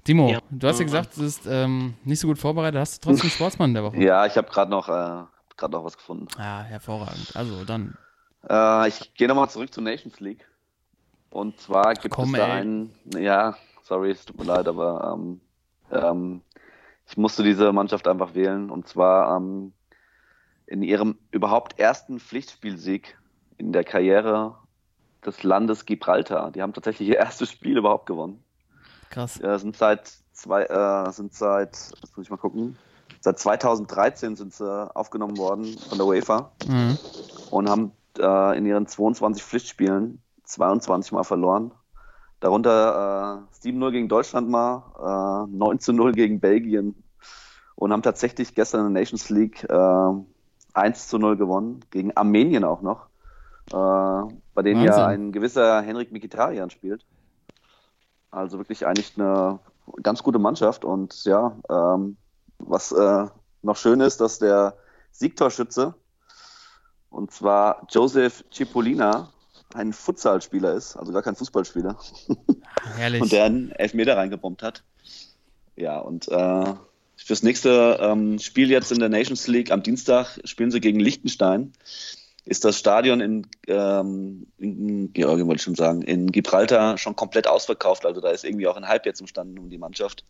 [0.05, 0.41] Timo, Ja.
[0.51, 3.75] du hast ja gesagt, du bist ähm, nicht so gut vorbereitet, hast du trotzdem Sportsmann
[3.75, 3.97] der Woche?
[4.03, 5.25] Ja, ich habe gerade noch, äh,
[5.57, 6.29] grad noch was gefunden.
[6.39, 7.35] Ja, hervorragend.
[7.35, 7.97] Also dann,
[8.49, 10.47] Äh, ich gehe nochmal zurück zur Nations League.
[11.31, 12.53] Und zwar gibt Komm, es da ey.
[12.61, 15.41] einen, ja, sorry, es tut mir leid, aber ähm,
[15.91, 16.41] ähm,
[17.07, 18.71] ich musste diese Mannschaft einfach wählen.
[18.71, 19.73] Und zwar ähm,
[20.69, 23.17] in ihrem überhaupt ersten Pflichtspielsieg
[23.57, 24.57] in der Karriere
[25.25, 26.53] des Landes Gibraltar.
[26.53, 28.43] Die haben tatsächlich ihr erstes Spiel überhaupt gewonnen.
[29.11, 29.41] krass.
[29.43, 32.77] Ja, sind seit zwei, äh, sind seit, jetzt muss ich mal gucken,
[33.21, 36.99] seit 2013 sind sie aufgenommen worden von der UEFA Mhm.
[37.51, 41.73] und haben äh, in ihren 22 Pflichtspielen 22 Mal verloren.
[42.41, 47.03] Darunter äh, 7-0 gegen Deutschland mal, äh, 9-0 gegen Belgien
[47.75, 49.65] und haben tatsächlich gestern in der Nations League
[50.85, 53.07] äh, 1-0 gewonnen, gegen Armenien auch noch,
[53.73, 55.29] äh, bei denen ja Wahnsinn.
[55.29, 57.05] ein gewisser Henrik Mkhitaryan spielt.
[58.31, 59.59] Also wirklich eigentlich eine
[60.03, 62.17] ganz gute Mannschaft und ja, ähm,
[62.59, 63.27] was äh,
[63.63, 64.77] noch schön ist, dass der
[65.13, 65.95] Siegtorschütze
[67.11, 69.31] und zwar Joseph Cipollina
[69.75, 71.97] ein Futsalspieler ist, also gar kein Fußballspieler.
[72.97, 73.21] Herrlich.
[73.23, 74.83] Und der einen Elfmeter reingebombt hat.
[75.77, 76.75] Ja, und äh,
[77.25, 81.73] fürs nächste ähm, Spiel jetzt in der Nations League am Dienstag spielen sie gegen Liechtenstein.
[82.45, 87.47] Ist das Stadion in, ähm, in Georgien, wollte ich schon sagen, in Gibraltar schon komplett
[87.47, 88.07] ausverkauft.
[88.07, 90.25] Also da ist irgendwie auch ein Hype jetzt entstanden um die Mannschaft.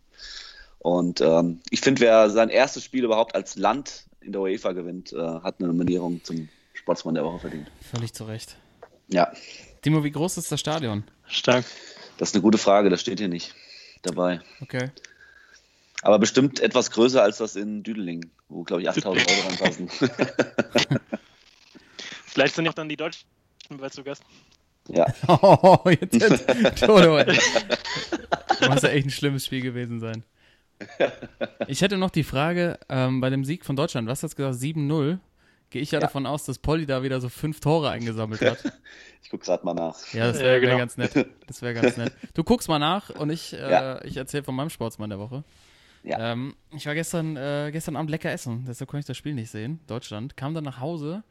[0.81, 5.13] Und ähm, ich finde, wer sein erstes Spiel überhaupt als Land in der UEFA gewinnt,
[5.13, 7.71] äh, hat eine Nominierung zum Sportsmann der Woche verdient.
[7.81, 8.57] Völlig zu Recht.
[9.09, 9.33] Ja,
[9.83, 11.05] Timo, wie groß ist das Stadion?
[11.27, 11.65] Stark.
[12.19, 13.55] das ist eine gute Frage, das steht hier nicht
[14.03, 14.41] dabei.
[14.61, 14.91] Okay.
[16.03, 19.89] Aber bestimmt etwas größer als das in Düdeling, wo, glaube ich, 8000 Euro reinpassen.
[22.27, 23.27] Vielleicht sind ja auch dann die Deutschen
[23.71, 24.23] bald zu Gast.
[24.89, 25.07] ja,
[25.43, 26.47] Oh, jetzt, jetzt.
[26.81, 27.39] Toto, ey.
[28.69, 30.25] Muss ja echt ein schlimmes Spiel gewesen sein.
[31.67, 34.63] Ich hätte noch die Frage, ähm, bei dem Sieg von Deutschland, was hast du gesagt,
[34.63, 35.19] 7-0?
[35.71, 36.07] Gehe ich ja, Ja.
[36.07, 38.59] davon aus, dass Polly da wieder so fünf Tore eingesammelt hat.
[39.23, 39.97] ich gucke gerade mal nach.
[40.15, 40.73] Ja, das Ja, wäre genau.
[40.73, 41.27] wär ganz nett.
[41.47, 42.13] Das wäre ganz nett.
[42.35, 44.05] Du guckst mal nach und ich, äh, Ja.
[44.05, 45.43] ich erzähle von meinem Sportsmann der Woche.
[46.09, 46.33] Ja.
[46.33, 49.51] Ähm, ich war gestern, äh, gestern Abend lecker essen, deshalb konnte ich das Spiel nicht
[49.51, 49.79] sehen.
[49.87, 50.39] Deutschland.
[50.39, 51.23] Kam dann nach Hause,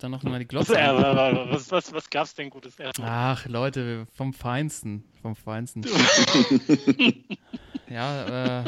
[0.00, 0.74] dann noch mal die Glotze.
[0.74, 3.08] Was, was, was gab's denn Gutes erstmal?
[3.10, 5.02] Ach, Leute, vom Feinsten.
[5.22, 5.82] Vom Feinsten.
[7.88, 8.64] ja, äh,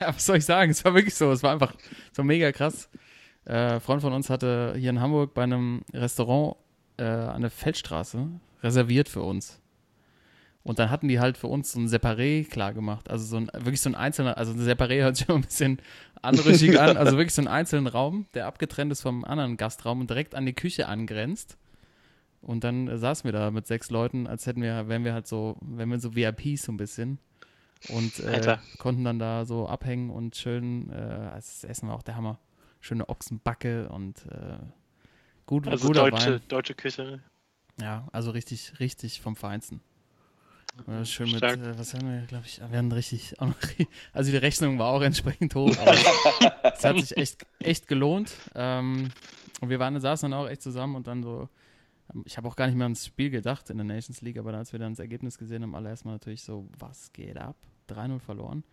[0.00, 0.70] ja, was soll ich sagen?
[0.70, 1.30] Es war wirklich so.
[1.32, 1.74] Es war einfach
[2.12, 2.88] so mega krass.
[3.44, 6.56] Äh, ein Freund von uns hatte hier in Hamburg bei einem Restaurant
[6.96, 8.26] äh, an der Feldstraße
[8.62, 9.60] reserviert für uns.
[10.64, 13.10] Und dann hatten die halt für uns so ein Separé klar gemacht.
[13.10, 15.78] Also so ein, wirklich so ein einzelner, also ein Separé hört sich immer ein bisschen
[16.22, 16.96] anrüchig an.
[16.96, 20.46] Also wirklich so einen einzelnen Raum, der abgetrennt ist vom anderen Gastraum und direkt an
[20.46, 21.58] die Küche angrenzt.
[22.40, 25.26] Und dann äh, saßen wir da mit sechs Leuten, als hätten wir, wären wir halt
[25.26, 27.18] so, wären wir so VIPs so ein bisschen.
[27.90, 32.16] Und äh, konnten dann da so abhängen und schön, äh, das Essen war auch der
[32.16, 32.38] Hammer.
[32.80, 34.56] Schöne Ochsenbacke und äh,
[35.44, 36.40] gut, Also guter deutsche, Wein.
[36.48, 37.20] deutsche Küche.
[37.80, 39.80] Ja, also richtig, richtig vom Feinsten.
[41.04, 43.34] Schön mit, äh, was haben wir, glaube ich, wir hatten richtig,
[44.12, 45.92] also die Rechnung war auch entsprechend hoch, aber
[46.74, 48.32] es, hat sich echt, echt gelohnt.
[48.54, 49.10] Ähm,
[49.60, 51.48] und wir waren, saßen dann auch echt zusammen und dann so,
[52.24, 54.72] ich habe auch gar nicht mehr ans Spiel gedacht in der Nations League, aber als
[54.72, 57.56] wir dann das Ergebnis gesehen haben, alle erstmal natürlich so, was geht ab?
[57.88, 58.64] 3-0 verloren.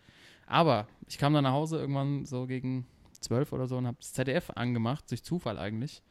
[0.48, 2.86] Aber ich kam dann nach Hause irgendwann so gegen
[3.20, 6.02] 12 oder so und habe das ZDF angemacht, durch Zufall eigentlich.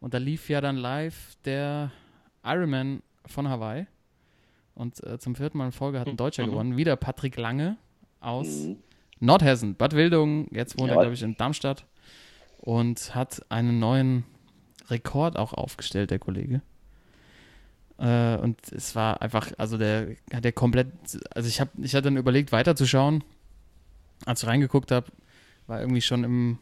[0.00, 1.90] Und da lief ja dann live der
[2.44, 3.86] Ironman von Hawaii.
[4.74, 6.50] Und äh, zum vierten Mal in Folge hat ein Deutscher Mhm.
[6.50, 6.76] gewonnen.
[6.76, 7.76] Wieder Patrick Lange
[8.20, 8.76] aus Mhm.
[9.20, 10.48] Nordhessen, Bad Wildungen.
[10.50, 11.02] Jetzt wohnt er, Jawohl.
[11.04, 11.84] glaube ich, in Darmstadt.
[12.58, 14.24] Und hat einen neuen
[14.88, 16.62] Rekord auch aufgestellt, der Kollege.
[17.98, 20.88] Äh, und es war einfach, also der hat der komplett,
[21.34, 23.22] also ich habe, ich hatte dann überlegt, weiterzuschauen.
[24.24, 25.06] Als ich reingeguckt habe,
[25.66, 26.58] war irgendwie schon im,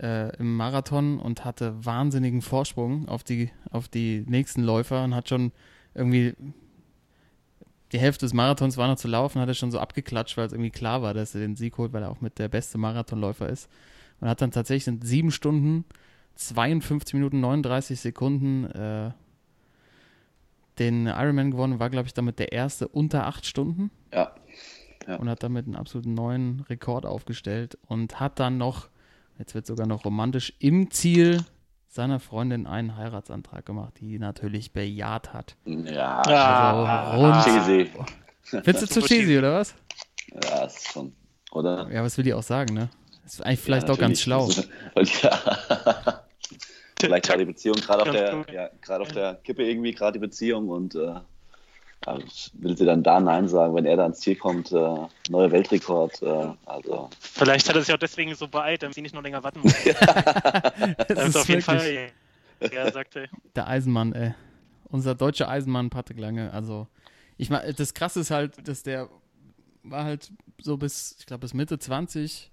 [0.00, 5.28] äh, im Marathon und hatte wahnsinnigen Vorsprung auf die, auf die nächsten Läufer und hat
[5.28, 5.52] schon
[5.94, 6.34] irgendwie
[7.92, 10.52] die Hälfte des Marathons war noch zu laufen, hat er schon so abgeklatscht, weil es
[10.52, 13.48] irgendwie klar war, dass er den Sieg holt, weil er auch mit der beste Marathonläufer
[13.48, 13.68] ist.
[14.20, 15.84] Und hat dann tatsächlich in sieben Stunden,
[16.36, 19.10] 52 Minuten, 39 Sekunden äh,
[20.78, 24.32] den Ironman gewonnen, war, glaube ich, damit der erste unter acht Stunden Ja.
[25.06, 25.16] Ja.
[25.16, 28.88] und hat damit einen absoluten neuen Rekord aufgestellt und hat dann noch,
[29.38, 31.44] jetzt wird sogar noch romantisch, im Ziel
[31.92, 35.56] seiner Freundin einen Heiratsantrag gemacht, die natürlich bejaht hat.
[35.66, 37.44] Ja, Ah, Also rund.
[37.44, 37.90] cheesy.
[38.42, 39.38] Findest du zu cheesy, cheesy.
[39.38, 39.74] oder was?
[40.42, 41.12] Ja, ist schon,
[41.52, 41.90] oder?
[41.92, 42.88] Ja, was will die auch sagen, ne?
[43.26, 44.48] Ist eigentlich vielleicht ja, auch ganz schlau.
[45.22, 46.24] Ja.
[46.98, 50.18] Vielleicht gerade die Beziehung gerade auf der, ja, gerade auf der Kippe irgendwie, gerade die
[50.20, 51.14] Beziehung und äh,
[52.54, 54.96] will sie dann da Nein sagen, wenn er da ans Ziel kommt, äh,
[55.28, 59.14] neuer Weltrekord, äh, also Vielleicht hat er sich auch deswegen so beeilt, damit sie nicht
[59.14, 59.74] noch länger warten muss.
[59.84, 62.10] Das Das ist auf jeden wirklich
[62.60, 62.72] Fall.
[62.72, 63.28] Ja, sagte.
[63.56, 64.34] der Eisenmann, ey.
[64.84, 66.52] Unser deutscher Eisenmann Patrick Lange.
[66.52, 66.86] Also,
[67.36, 69.08] ich meine, das Krasse ist halt, dass der
[69.82, 70.30] war halt
[70.60, 72.50] so bis, ich glaube, bis Mitte 20,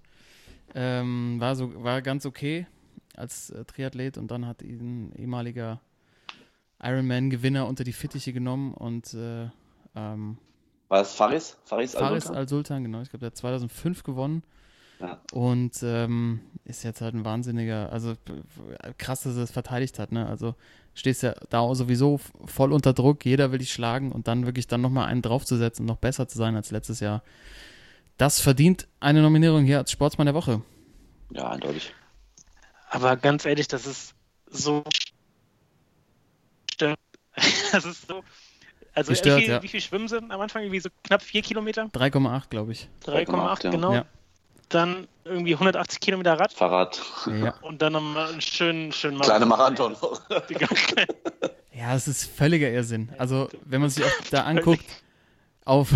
[0.74, 2.66] ähm, war so, war ganz okay
[3.16, 5.80] als äh, Triathlet und dann hat ihn ein ehemaliger
[6.82, 9.48] Ironman-Gewinner unter die Fittiche genommen und äh,
[9.94, 10.38] ähm,
[10.88, 11.56] war es Faris?
[11.64, 12.36] Faris, Faris Al-Sultan?
[12.36, 14.42] Al-Sultan, genau, ich glaube, der hat 2005 gewonnen
[14.98, 15.20] Ja.
[15.32, 18.14] und ähm, ist jetzt halt ein wahnsinniger, also
[18.98, 20.26] krass, dass er es verteidigt hat, ne?
[20.26, 20.54] Also
[20.94, 24.80] stehst ja da sowieso voll unter Druck, jeder will dich schlagen und dann wirklich dann
[24.80, 27.22] nochmal einen draufzusetzen und noch besser zu sein als letztes Jahr.
[28.16, 30.60] Das verdient eine Nominierung hier als Sportsmann der Woche.
[31.30, 31.94] Ja, eindeutig.
[32.90, 34.14] Aber ganz ehrlich, das ist
[34.50, 34.82] so.
[36.80, 36.98] Stört.
[37.72, 38.22] Das ist so.
[38.92, 39.62] Also, Gestört, wie, viel, ja.
[39.62, 40.62] wie viel schwimmen sie am Anfang?
[40.62, 41.84] Irgendwie so knapp 4 Kilometer?
[41.84, 42.88] 3,8, glaube ich.
[43.06, 43.70] 3,8, ja.
[43.70, 43.94] genau.
[43.94, 44.04] Ja.
[44.68, 47.54] Dann irgendwie 180 Kilometer Rad Fahrrad, Ja.
[47.62, 49.96] und dann nochmal einen schönen, schönen kleine Marathon.
[51.72, 53.10] Ja, es ist völliger Irrsinn.
[53.16, 54.84] Also, wenn man sich auch da anguckt,
[55.64, 55.94] auf,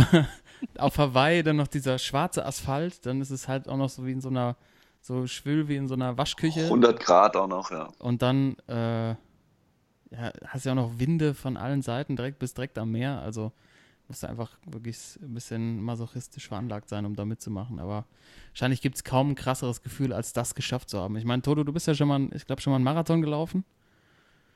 [0.79, 4.13] auf Hawaii dann noch dieser schwarze Asphalt, dann ist es halt auch noch so wie
[4.13, 4.57] in so einer,
[5.03, 6.65] so schwül wie in so einer Waschküche.
[6.65, 7.91] 100 Grad auch noch, ja.
[7.99, 9.15] Und dann äh,
[10.17, 13.21] ja, hast du ja auch noch Winde von allen Seiten, direkt bis direkt am Meer.
[13.21, 13.53] Also
[14.09, 17.79] musst du einfach wirklich ein bisschen masochistisch veranlagt sein, um da mitzumachen.
[17.79, 18.05] Aber
[18.51, 21.17] wahrscheinlich gibt es kaum ein krasseres Gefühl, als das geschafft zu haben.
[21.17, 23.65] Ich meine, Toto, du bist ja schon mal, ich glaube, schon mal einen Marathon gelaufen.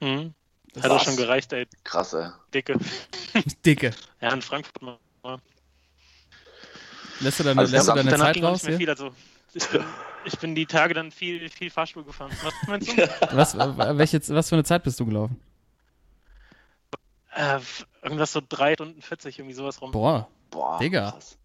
[0.00, 0.34] Mhm.
[0.80, 1.66] Hat auch schon gereicht, ey.
[1.82, 2.28] Krass, ey.
[2.52, 2.78] Dicke.
[3.64, 3.92] Dicke.
[4.20, 4.98] Ja, in Frankfurt mal.
[7.20, 8.62] Lässt du deine, Also lässt du deine Zeit raus?
[8.62, 8.90] nicht mehr viel.
[8.90, 9.10] Also,
[9.54, 9.84] ich bin,
[10.24, 12.30] ich bin die Tage dann viel, viel Fahrstuhl gefahren.
[12.42, 13.08] Was meinst du?
[13.32, 15.40] Was, welche, was für eine Zeit bist du gelaufen?
[17.38, 17.60] Äh,
[18.02, 19.92] irgendwas so 3 Stunden 40, irgendwie sowas rum.
[19.92, 21.12] Boah, Boah, Digga.
[21.12, 21.38] krass.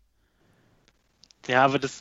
[1.46, 2.00] Ja, aber das,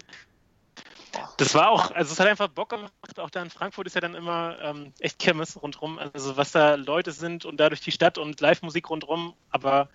[1.36, 2.90] das war auch, also es hat einfach Bock gemacht.
[3.18, 5.98] Auch da in Frankfurt ist ja dann immer ähm, echt Kirmes rundrum.
[5.98, 9.34] Also was da Leute sind und da durch die Stadt und Live-Musik rundrum.
[9.50, 9.90] Aber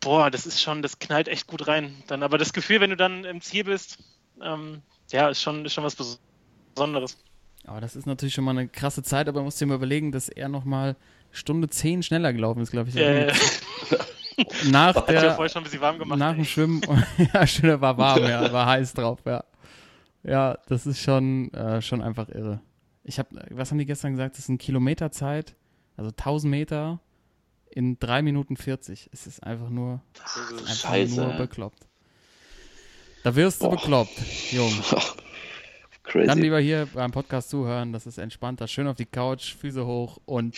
[0.00, 2.02] boah, das ist schon, das knallt echt gut rein.
[2.08, 3.98] Dann aber das Gefühl, wenn du dann im Ziel bist,
[4.42, 5.96] ähm, ja, ist schon, ist schon was
[6.74, 7.18] Besonderes.
[7.68, 10.10] aber das ist natürlich schon mal eine krasse Zeit, aber man muss dir mal überlegen,
[10.10, 10.96] dass er nochmal
[11.34, 12.96] Stunde 10 schneller gelaufen ist, glaube ich.
[12.96, 13.32] Äh,
[14.70, 16.18] Nach hat ja der, vorher schon ein bisschen warm gemacht.
[16.18, 16.36] nach ey.
[16.36, 16.80] dem Schwimmen,
[17.34, 19.44] ja, schön, war warm, ja, war heiß drauf, ja.
[20.24, 22.60] Ja, das ist schon, äh, schon einfach irre.
[23.04, 24.34] Ich habe, was haben die gestern gesagt?
[24.34, 25.54] Das ist eine Kilometerzeit,
[25.96, 27.00] also 1000 Meter
[27.70, 29.10] in 3 Minuten 40.
[29.12, 31.20] Es ist einfach nur, einfach Scheiße.
[31.20, 31.86] nur bekloppt.
[33.22, 33.76] Da wirst du Boah.
[33.76, 34.18] bekloppt,
[34.52, 34.72] Junge.
[36.04, 36.26] Crazy.
[36.26, 40.18] Dann lieber hier beim Podcast zuhören, das ist entspannter, schön auf die Couch, Füße hoch
[40.26, 40.54] und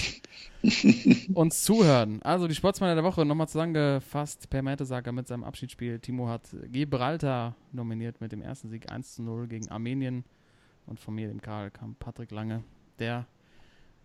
[1.35, 2.21] uns zuhören.
[2.23, 6.01] Also die Sportsmänner der Woche nochmal zusammengefasst, Per Mertesacker mit seinem Abschiedsspiel.
[6.01, 6.43] Timo hat
[6.73, 10.25] Gibraltar nominiert mit dem ersten Sieg 1 zu 0 gegen Armenien
[10.87, 12.65] und von mir, dem Karl, kam Patrick Lange,
[12.99, 13.27] der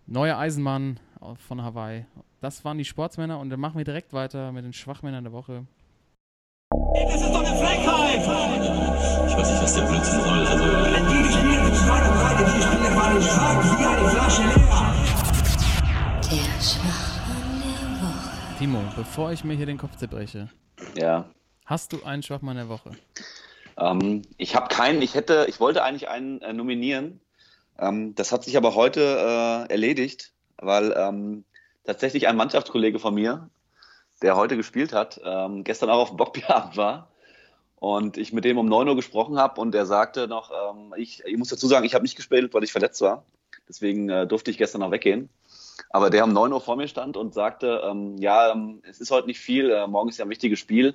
[0.06, 1.00] neue Eisenmann
[1.48, 2.06] von Hawaii.
[2.40, 5.66] Das waren die Sportsmänner und dann machen wir direkt weiter mit den Schwachmännern der Woche.
[6.72, 8.22] Das ist doch eine Frechheit!
[9.28, 10.48] Ich weiß nicht, was der Blödsinn soll.
[10.48, 14.94] Also, Die Spieler sind stark und breit, die Spieler waren stark wie eine Flasche leer.
[16.32, 18.58] Der Schwachmann der Woche.
[18.58, 20.48] Timo, bevor ich mir hier den Kopf zerbreche,
[20.96, 21.26] ja.
[21.66, 22.92] hast du einen Schwachmann der Woche?
[23.78, 27.20] Ähm, ich habe keinen, ich hätte, ich wollte eigentlich einen äh, nominieren.
[27.80, 31.44] Ähm, das hat sich aber heute äh, erledigt, weil ähm,
[31.84, 33.50] tatsächlich ein Mannschaftskollege von mir,
[34.22, 37.08] der heute gespielt hat, ähm, gestern auch auf dem Bockbierabend war.
[37.76, 41.24] Und ich mit dem um 9 Uhr gesprochen habe und er sagte noch, ähm, ich,
[41.26, 43.26] ich muss dazu sagen, ich habe nicht gespielt, weil ich verletzt war.
[43.68, 45.30] Deswegen äh, durfte ich gestern noch weggehen.
[45.90, 49.10] Aber der um 9 Uhr vor mir stand und sagte, ähm, ja, ähm, es ist
[49.10, 50.94] heute nicht viel, äh, morgen ist ja ein wichtiges Spiel.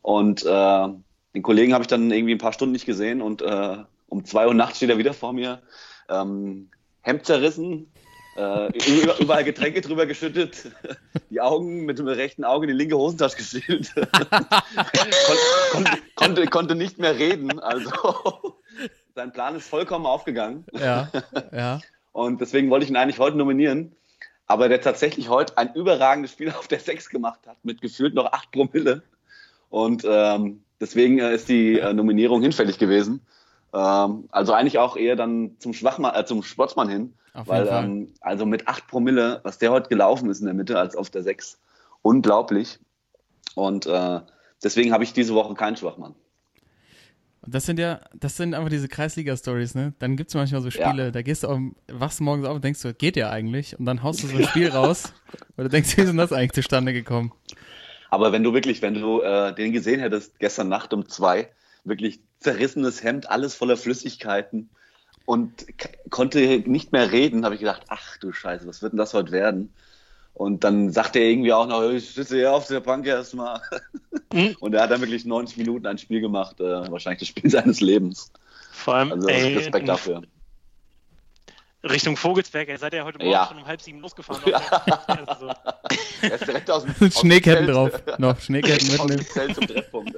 [0.00, 0.88] Und äh,
[1.34, 3.76] den Kollegen habe ich dann irgendwie ein paar Stunden nicht gesehen und äh,
[4.08, 5.62] um 2 Uhr nachts steht er wieder vor mir.
[6.08, 6.70] Ähm,
[7.02, 7.90] Hemd zerrissen,
[8.36, 10.70] äh, über- überall Getränke drüber geschüttet,
[11.30, 13.92] die Augen mit dem rechten Auge in die linke Hosentasche geschielt.
[13.94, 15.36] Kon
[15.72, 17.58] konnte, konnte, konnte nicht mehr reden.
[17.60, 17.90] Also
[19.14, 20.64] sein Plan ist vollkommen aufgegangen.
[20.78, 21.10] Ja,
[21.52, 21.80] ja.
[22.12, 23.94] Und deswegen wollte ich ihn eigentlich heute nominieren.
[24.46, 28.32] Aber der tatsächlich heute ein überragendes Spiel auf der 6 gemacht hat, mit gefühlt noch
[28.32, 29.02] 8 Promille.
[29.70, 33.20] Und ähm, deswegen äh, ist die äh, Nominierung hinfällig gewesen.
[33.74, 37.14] Ähm, also eigentlich auch eher dann zum Schwachmann, äh, zum Sportsmann hin.
[37.34, 40.78] Auf weil, ähm, also mit 8 Promille, was der heute gelaufen ist in der Mitte
[40.78, 41.58] als auf der 6,
[42.02, 42.78] unglaublich.
[43.54, 44.20] Und äh,
[44.62, 46.14] deswegen habe ich diese Woche keinen Schwachmann.
[47.44, 49.94] Und das sind ja, das sind einfach diese Kreisliga-Stories, ne?
[49.98, 51.10] Dann gibt es manchmal so Spiele, Ja.
[51.10, 51.58] da gehst du auf,
[51.88, 53.76] wachst morgens auf und denkst du, geht ja eigentlich.
[53.76, 55.12] Und dann haust du so ein Spiel raus,
[55.56, 57.32] weil du denkst, wie ist denn das eigentlich zustande gekommen?
[58.10, 61.48] Aber wenn du wirklich, wenn du äh, den gesehen hättest, gestern Nacht um zwei,
[61.82, 64.70] wirklich zerrissenes Hemd, alles voller Flüssigkeiten
[65.24, 65.66] und
[66.10, 69.32] konnte nicht mehr reden, habe ich gedacht, ach du Scheiße, was wird denn das heute
[69.32, 69.72] werden?
[70.34, 73.60] Und dann sagte er irgendwie auch noch, ich sitze hier auf der Bank erstmal.
[74.32, 74.56] Mhm.
[74.60, 77.80] Und er hat dann wirklich 90 Minuten ein Spiel gemacht, äh, wahrscheinlich das Spiel seines
[77.80, 78.32] Lebens.
[78.72, 80.22] Vor allem Also ey, Respekt dafür.
[81.84, 82.68] Richtung Vogelsberg.
[82.68, 83.46] Ihr seid ja heute Morgen Ja.
[83.46, 84.42] schon um halb sieben losgefahren.
[84.46, 84.58] Ja.
[85.06, 85.48] Also,
[86.22, 89.26] Er ist direkt aus dem, Schneeketten drauf, noch Schneeketten Aus dem mitnehmen.
[89.26, 90.14] Zelt zum Treffpunkt.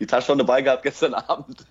[0.00, 1.64] Die Tasche schon dabei gehabt gestern Abend.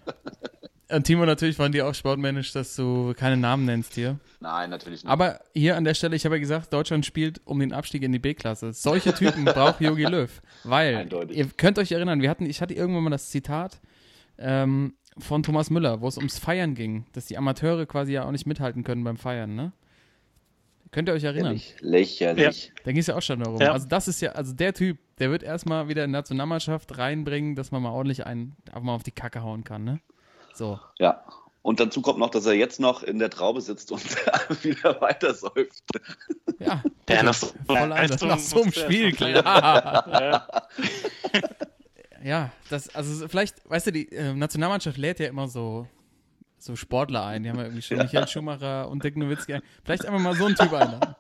[0.89, 4.19] Und Timo, natürlich waren die auch sportmännisch, dass du keine Namen nennst hier.
[4.39, 5.11] Nein, natürlich nicht.
[5.11, 8.13] Aber hier an der Stelle, ich habe ja gesagt, Deutschland spielt um den Abstieg in
[8.13, 8.71] die B-Klasse.
[8.71, 10.30] Solche Typen braucht Jogi Löw.
[10.63, 11.38] Weil, Eindeutig.
[11.38, 13.82] ihr könnt euch erinnern, wir hatten, ich hatte irgendwann mal das Zitat
[14.38, 18.32] ähm, von Thomas Müller, wo es ums Feiern ging, dass die Amateure quasi ja auch
[18.32, 19.73] nicht mithalten können beim Feiern, ne?
[20.91, 21.53] Könnt ihr euch erinnern?
[21.53, 22.19] Lächerlich.
[22.21, 22.71] Lächerlich.
[22.86, 23.59] Da ging es ja auch schon darum.
[23.59, 23.73] Ja.
[23.73, 27.55] Also das ist ja, also der Typ, der wird erstmal wieder in die Nationalmannschaft reinbringen,
[27.55, 29.99] dass man mal ordentlich einen, einfach mal auf die Kacke hauen kann, ne?
[30.53, 30.80] So.
[30.99, 31.24] Ja.
[31.63, 34.01] Und dazu kommt noch, dass er jetzt noch in der Traube sitzt und
[34.63, 35.84] wieder weiter säuft.
[36.59, 37.26] Ja, Ja, bitte.
[37.26, 39.34] nach so- voll ein, Leistung nach so einem der Spiel, klar.
[40.22, 40.47] ja.
[42.24, 45.88] Ja, das, also vielleicht, weißt du, die äh, Nationalmannschaft lädt ja immer so,
[46.57, 47.43] so Sportler ein.
[47.43, 49.53] Die haben ja irgendwie schon Michael Schumacher und Dick Nowitzki.
[49.53, 49.61] ein.
[49.86, 51.15] Vielleicht einfach mal so einen Typ einladen.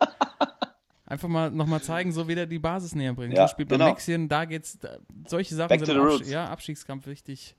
[1.07, 3.33] Einfach mal nochmal zeigen, so wie der die Basis näher bringt.
[3.33, 3.85] Ja, so spielt genau.
[3.85, 6.29] Mexien, da geht's, da, solche Sachen Back sind roots.
[6.29, 7.55] ja, Abstiegskampf wichtig.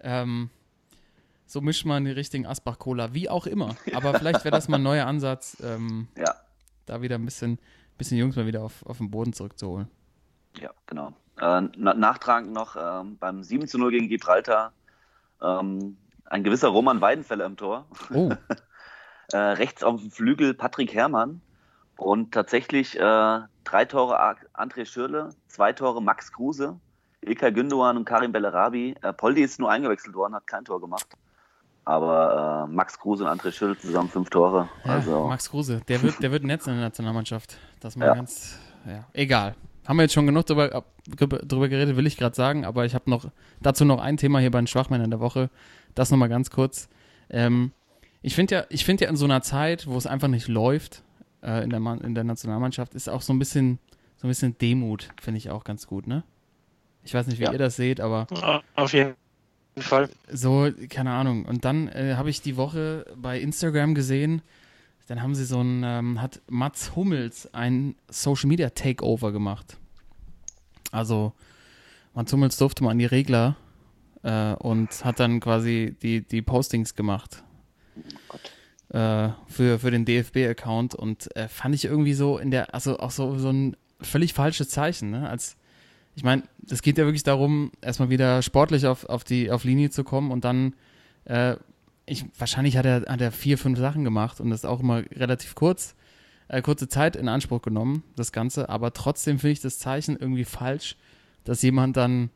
[0.00, 0.48] Ähm,
[1.44, 3.76] so mischt man die richtigen Asbach-Cola, wie auch immer.
[3.94, 6.34] Aber vielleicht wäre das mal ein neuer Ansatz, ähm, Ja,
[6.86, 7.58] da wieder ein bisschen,
[7.98, 9.88] bisschen Jungs mal wieder auf, auf den Boden zurückzuholen.
[10.58, 11.08] ja, genau.
[11.38, 14.72] Äh, na, nachtragend noch ähm, beim 7 zu 0 gegen Gibraltar
[15.42, 17.86] ähm, ein gewisser Roman Weidenfeller im Tor.
[18.12, 18.32] Oh,
[19.32, 21.40] Äh, rechts auf dem Flügel Patrick Herrmann
[21.96, 23.00] und tatsächlich äh,
[23.64, 24.18] drei Tore
[24.54, 26.78] André Schürle, zwei Tore Max Kruse,
[27.22, 28.94] Ilkay Gündogan und Karim Bellarabi.
[29.02, 31.06] Äh, Poldi ist nur eingewechselt worden, hat kein Tor gemacht.
[31.84, 34.68] Aber äh, Max Kruse und André Schürle zusammen fünf Tore.
[34.84, 37.56] Ja, also Max Kruse, der wird, der wird ein Netz in der Nationalmannschaft.
[37.80, 38.14] Das mal Ja.
[38.14, 39.54] ganz, ja, egal.
[39.86, 42.94] Haben wir jetzt schon genug drüber, ab- drüber geredet, will ich gerade sagen, aber ich
[42.96, 43.26] habe noch
[43.62, 45.48] dazu noch ein Thema hier bei den Schwachmännern der Woche.
[45.94, 46.88] Das nochmal ganz kurz.
[47.30, 47.70] Ähm,
[48.20, 51.04] ich finde ja, ich finde ja in so einer Zeit, wo es einfach nicht läuft
[51.42, 53.78] äh, in, der in der Nationalmannschaft, ist auch so ein bisschen,
[54.16, 56.22] so ein bisschen Demut, finde ich auch ganz gut, ne?
[57.04, 57.52] Ich weiß nicht, wie Ja.
[57.52, 58.26] ihr das seht, aber
[58.74, 59.14] Auf jeden
[59.78, 60.08] Fall.
[60.32, 61.44] so, keine Ahnung.
[61.46, 64.42] Und dann äh, habe ich die Woche bei Instagram gesehen,
[65.06, 69.76] dann haben sie so ein, ähm, hat Mats Hummels ein Social Media Takeover gemacht.
[70.90, 71.32] Also,
[72.14, 73.54] Mats Hummels durfte mal an die Regler
[74.24, 77.44] äh, und hat dann quasi die, die Postings gemacht.
[78.90, 83.10] Äh, für, für den DFB-Account und äh, fand ich irgendwie so in der, also auch
[83.10, 85.28] so, so ein völlig falsches Zeichen, ne?
[85.28, 85.56] Als,
[86.14, 89.90] ich meine, es geht ja wirklich darum, erstmal wieder sportlich auf, auf die auf Linie
[89.90, 90.74] zu kommen und dann,
[91.24, 91.56] äh,
[92.06, 95.56] ich, wahrscheinlich hat er, hat er vier, fünf Sachen gemacht und das auch immer relativ
[95.56, 95.96] kurz,
[96.46, 100.44] äh, kurze Zeit in Anspruch genommen, das Ganze, aber trotzdem finde ich das Zeichen irgendwie
[100.44, 100.96] falsch,
[101.42, 102.30] dass jemand dann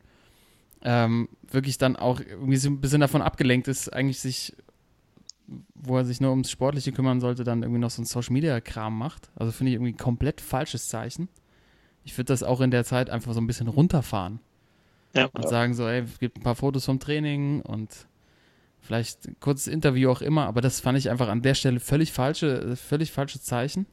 [0.83, 4.53] ähm, wirklich dann auch irgendwie so ein bisschen davon abgelenkt ist, eigentlich sich,
[5.75, 8.59] wo er sich nur ums Sportliche kümmern sollte, dann irgendwie noch so ein Social Media
[8.61, 9.29] Kram macht.
[9.35, 11.27] Also finde ich irgendwie ein komplett falsches Zeichen.
[12.03, 14.39] Ich würde das auch in der Zeit einfach so ein bisschen runterfahren
[15.13, 15.25] Ja.
[15.33, 18.07] und sagen so, ey, es gibt ein paar Fotos vom Training und
[18.79, 22.11] vielleicht ein kurzes Interview auch immer, aber das fand ich einfach an der Stelle völlig
[22.11, 23.85] falsche, völlig falsches Zeichen.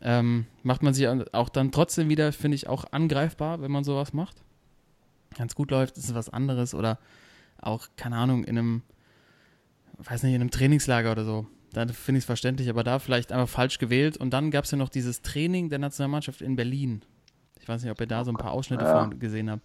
[0.00, 4.12] Ähm, macht man sich auch dann trotzdem wieder, finde ich, auch angreifbar, wenn man sowas
[4.12, 4.42] macht.
[5.36, 6.98] Ganz gut läuft, ist es was anderes oder
[7.60, 8.82] auch, keine Ahnung, in einem,
[9.98, 11.46] weiß nicht, in einem Trainingslager oder so.
[11.72, 14.16] Da finde ich es verständlich, aber da vielleicht einfach falsch gewählt.
[14.16, 17.02] Und dann gab es ja noch dieses Training der Nationalmannschaft in Berlin.
[17.60, 19.00] Ich weiß nicht, ob ihr da so ein paar Ausschnitte Ja.
[19.00, 19.62] von gesehen habt.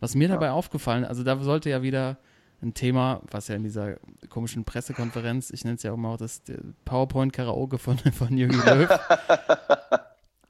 [0.00, 2.18] Was mir dabei aufgefallen, also da sollte ja wieder
[2.62, 3.96] ein Thema, was ja in dieser
[4.30, 6.42] komischen Pressekonferenz, ich nenne es ja auch mal das
[6.84, 8.88] PowerPoint-Karaoke von, von Jürgen Löw.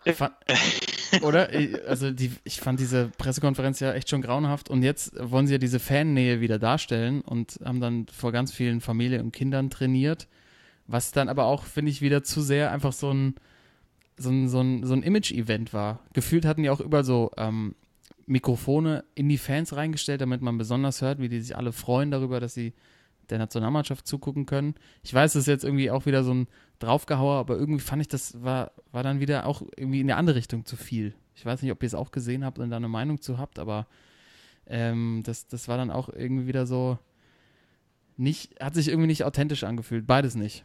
[1.22, 1.50] Oder?
[1.86, 5.58] Also die, ich fand diese Pressekonferenz ja echt schon grauenhaft und jetzt wollen sie ja
[5.58, 10.28] diese Fannähe wieder darstellen und haben dann vor ganz vielen Familien und Kindern trainiert,
[10.86, 13.34] was dann aber auch, finde ich, wieder zu sehr einfach so ein,
[14.16, 16.00] so ein, so ein, so ein Image-Event war.
[16.12, 17.74] Gefühlt hatten die auch überall so ähm,
[18.26, 22.40] Mikrofone in die Fans reingestellt, damit man besonders hört, wie die sich alle freuen darüber,
[22.40, 22.72] dass sie
[23.30, 24.74] der Nationalmannschaft zugucken können.
[25.02, 26.48] Ich weiß, das ist jetzt irgendwie auch wieder so ein
[26.78, 30.36] Draufgehauer, aber irgendwie fand ich, das war, war dann wieder auch irgendwie in die andere
[30.36, 31.14] Richtung zu viel.
[31.34, 33.58] Ich weiß nicht, ob ihr es auch gesehen habt und da eine Meinung zu habt,
[33.58, 33.86] aber
[34.66, 36.98] ähm, das, das war dann auch irgendwie wieder so
[38.16, 40.06] nicht, hat sich irgendwie nicht authentisch angefühlt.
[40.06, 40.64] Beides nicht.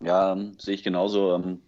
[0.00, 1.34] Ja, ähm, sehe ich genauso.
[1.34, 1.60] Ähm,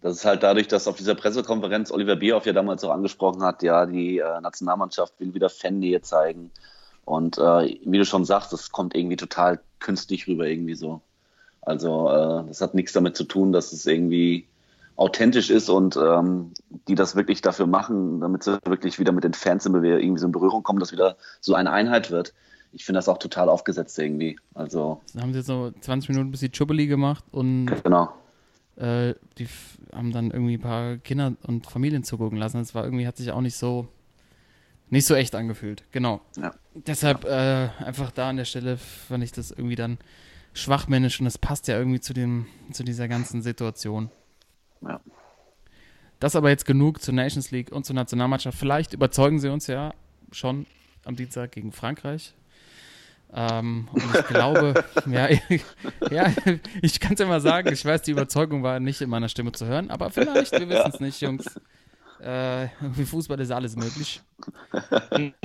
[0.00, 3.62] das ist halt dadurch, dass auf dieser Pressekonferenz Oliver Bierhoff ja damals auch angesprochen hat,
[3.62, 6.50] ja, die äh, Nationalmannschaft will wieder Fannähe zeigen.
[7.04, 11.00] Und äh, wie du schon sagst, das kommt irgendwie total künstlich rüber, irgendwie so.
[11.62, 14.46] Also äh, das hat nichts damit zu tun, dass es irgendwie
[14.96, 16.52] authentisch ist und ähm,
[16.86, 20.32] die das wirklich dafür machen, damit sie wirklich wieder mit den Fans irgendwie so in
[20.32, 22.34] Berührung kommen, dass wieder so eine Einheit wird.
[22.72, 24.38] Ich finde das auch total aufgesetzt irgendwie.
[24.54, 28.12] Also, Dann haben sie so 20 Minuten ein bisschen Chubbeli gemacht und genau.
[28.76, 29.48] äh, die
[29.92, 32.58] haben dann irgendwie ein paar Kinder und Familien zugucken lassen.
[32.58, 33.88] Das war irgendwie, hat sich auch nicht so,
[34.90, 35.82] nicht so echt angefühlt.
[35.92, 36.20] Genau.
[36.36, 36.52] Ja.
[36.74, 39.98] Deshalb äh, einfach da an der Stelle fand ich das irgendwie dann
[40.52, 44.10] schwachmännisch und das passt ja irgendwie zu dem, zu dieser ganzen Situation.
[44.82, 45.00] Ja.
[46.20, 48.58] Das aber jetzt genug zur Nations League und zur Nationalmannschaft.
[48.58, 49.94] Vielleicht überzeugen sie uns ja
[50.32, 50.66] schon
[51.04, 52.34] am Dienstag gegen Frankreich.
[53.32, 55.28] Ähm, und ich glaube, ja,
[56.10, 56.32] ja,
[56.82, 59.52] ich kann es ja mal sagen, ich weiß, die Überzeugung war nicht in meiner Stimme
[59.52, 61.46] zu hören, aber vielleicht, wir wissen es nicht, Jungs.
[62.20, 62.68] Äh,
[63.06, 64.20] Fußball ist alles möglich.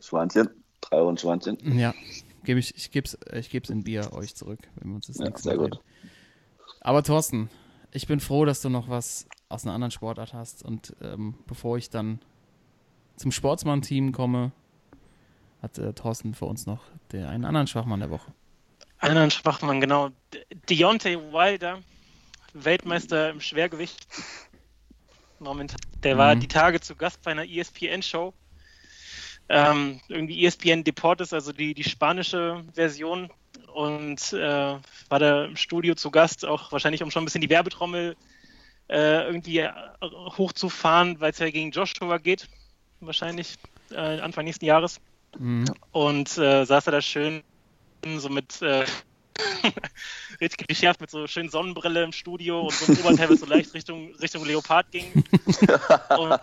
[0.00, 0.48] Schweinchen,
[0.80, 1.58] drei Euro und Schweinchen.
[1.78, 1.94] Ja,
[2.44, 5.18] gebe ich, ich gebe es ich geb's in Bier euch zurück, wenn wir uns das
[5.18, 5.74] Ja, nächste sehr Mal gut.
[5.74, 5.82] sehen.
[6.80, 7.50] Aber Thorsten,
[7.92, 10.62] ich bin froh, dass du noch was aus einer anderen Sportart hast.
[10.62, 12.20] Und ähm, bevor ich dann
[13.16, 14.52] zum Sportsmann-Team komme,
[15.62, 16.82] hat äh, Thorsten für uns noch
[17.12, 18.32] der, einen anderen Schwachmann der Woche.
[18.98, 20.10] Anderen Schwachmann, genau.
[20.32, 21.80] De- Deontay Wilder,
[22.54, 24.06] Weltmeister im Schwergewicht.
[25.38, 25.78] Momentan.
[26.02, 26.40] Der war Mhm.
[26.40, 28.32] die Tage zu Gast bei einer ESPN-Show.
[29.48, 33.30] Ähm, irgendwie ESPN Deportes, also die, die spanische Version.
[33.74, 34.76] Und äh,
[35.08, 38.16] war da im Studio zu Gast, auch wahrscheinlich, um schon ein bisschen die Werbetrommel
[38.88, 39.70] äh, irgendwie äh,
[40.02, 42.48] hochzufahren, weil es ja gegen Joshua geht.
[43.00, 43.56] Wahrscheinlich
[43.90, 45.00] äh, Anfang nächsten Jahres
[45.38, 45.66] Mhm.
[45.92, 47.42] und äh, saß er da schön
[48.18, 48.84] so mit äh,
[50.40, 53.74] richtig geschärft mit so schönen Sonnenbrille im Studio und so ein Oberteil, was so leicht
[53.74, 55.12] Richtung, Richtung Leopard ging.
[56.18, 56.38] und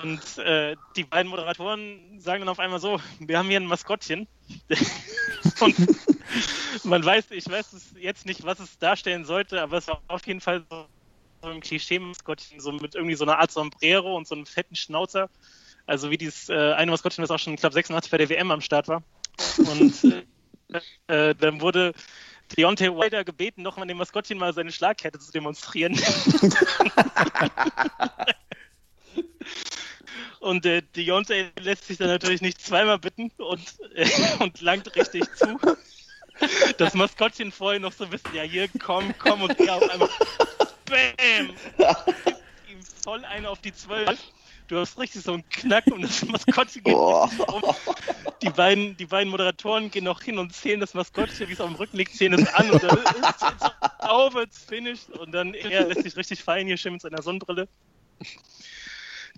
[0.00, 4.28] und äh, die beiden Moderatoren sagen dann auf einmal so, wir haben hier ein Maskottchen.
[5.60, 5.76] und
[6.84, 10.24] man weiß, ich weiß es jetzt nicht, was es darstellen sollte, aber es war auf
[10.26, 10.86] jeden Fall so,
[11.42, 15.28] ein Klischee-Maskottchen, so mit irgendwie so einer Art Sombrero und so einem fetten Schnauzer.
[15.86, 18.50] Also wie dieses äh, eine Maskottchen, das auch schon, ich glaube, 86 bei der WM
[18.50, 19.02] am Start war.
[19.56, 20.24] Und äh,
[21.06, 21.94] äh, dann wurde
[22.56, 25.94] Deontay Wilder gebeten, nochmal dem Maskottchen mal seine Schlagkette zu demonstrieren.
[30.48, 33.60] Und äh, Deontay lässt sich dann natürlich nicht zweimal bitten und,
[33.94, 35.58] äh, und langt richtig zu.
[36.78, 40.08] Das Maskottchen vorher noch so ein bisschen, ja hier, komm, komm und er auf einmal
[40.86, 41.50] BÄM!
[42.66, 44.18] Ihm voll eine auf die Zwölf.
[44.68, 47.62] Du hast richtig so einen Knack und das Maskottchen geht richtig um.
[48.40, 51.68] Die beiden, die beiden Moderatoren gehen noch hin und zählen das Maskottchen, wie es auf
[51.68, 55.52] dem Rücken liegt, zählen es an und dann ist es over, it's finished und dann
[55.52, 57.68] er lässt sich richtig fallen hier schön mit seiner Sonnenbrille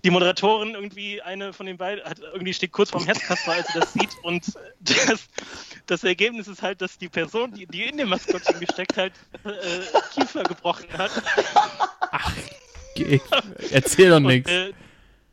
[0.03, 3.79] die Moderatorin irgendwie, eine von den beiden, hat irgendwie steht kurz vorm Herzkasper, als sie
[3.79, 4.09] das sieht.
[4.23, 4.45] Und
[4.79, 5.27] das,
[5.85, 9.11] das Ergebnis ist halt, dass die Person, die, die in dem Maskottchen gesteckt hat,
[9.45, 9.81] äh,
[10.13, 11.11] Kiefer gebrochen hat.
[12.95, 13.19] Geh,
[13.71, 14.49] erzähl doch nichts.
[14.49, 14.73] äh,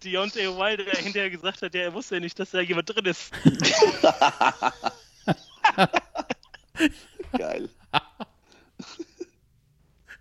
[0.04, 3.06] Deontay Wilder der hinterher gesagt hat, ja, er wusste ja nicht, dass da jemand drin
[3.06, 3.32] ist.
[7.36, 7.68] Geil.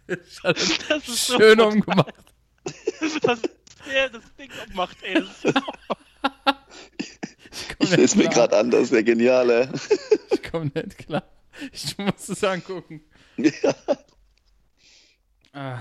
[0.08, 2.14] Das ist so Schön brutal, umgemacht.
[3.22, 3.41] dass
[3.88, 5.15] der das Ding abmacht, ey.
[5.15, 5.43] Das
[7.79, 9.67] ist, Ich es mir gerade an, das ist ja genial, ey.
[10.31, 11.23] Ich komme nicht klar.
[11.71, 13.01] Ich muss es angucken.
[13.38, 13.75] Ja.
[15.53, 15.79] Ah.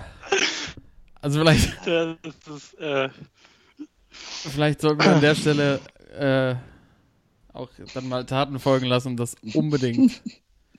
[1.21, 3.11] Also vielleicht, das ist äh,
[4.11, 5.81] vielleicht sollten wir an der Stelle
[6.19, 6.55] äh,
[7.53, 10.23] auch dann mal Taten folgen lassen und das unbedingt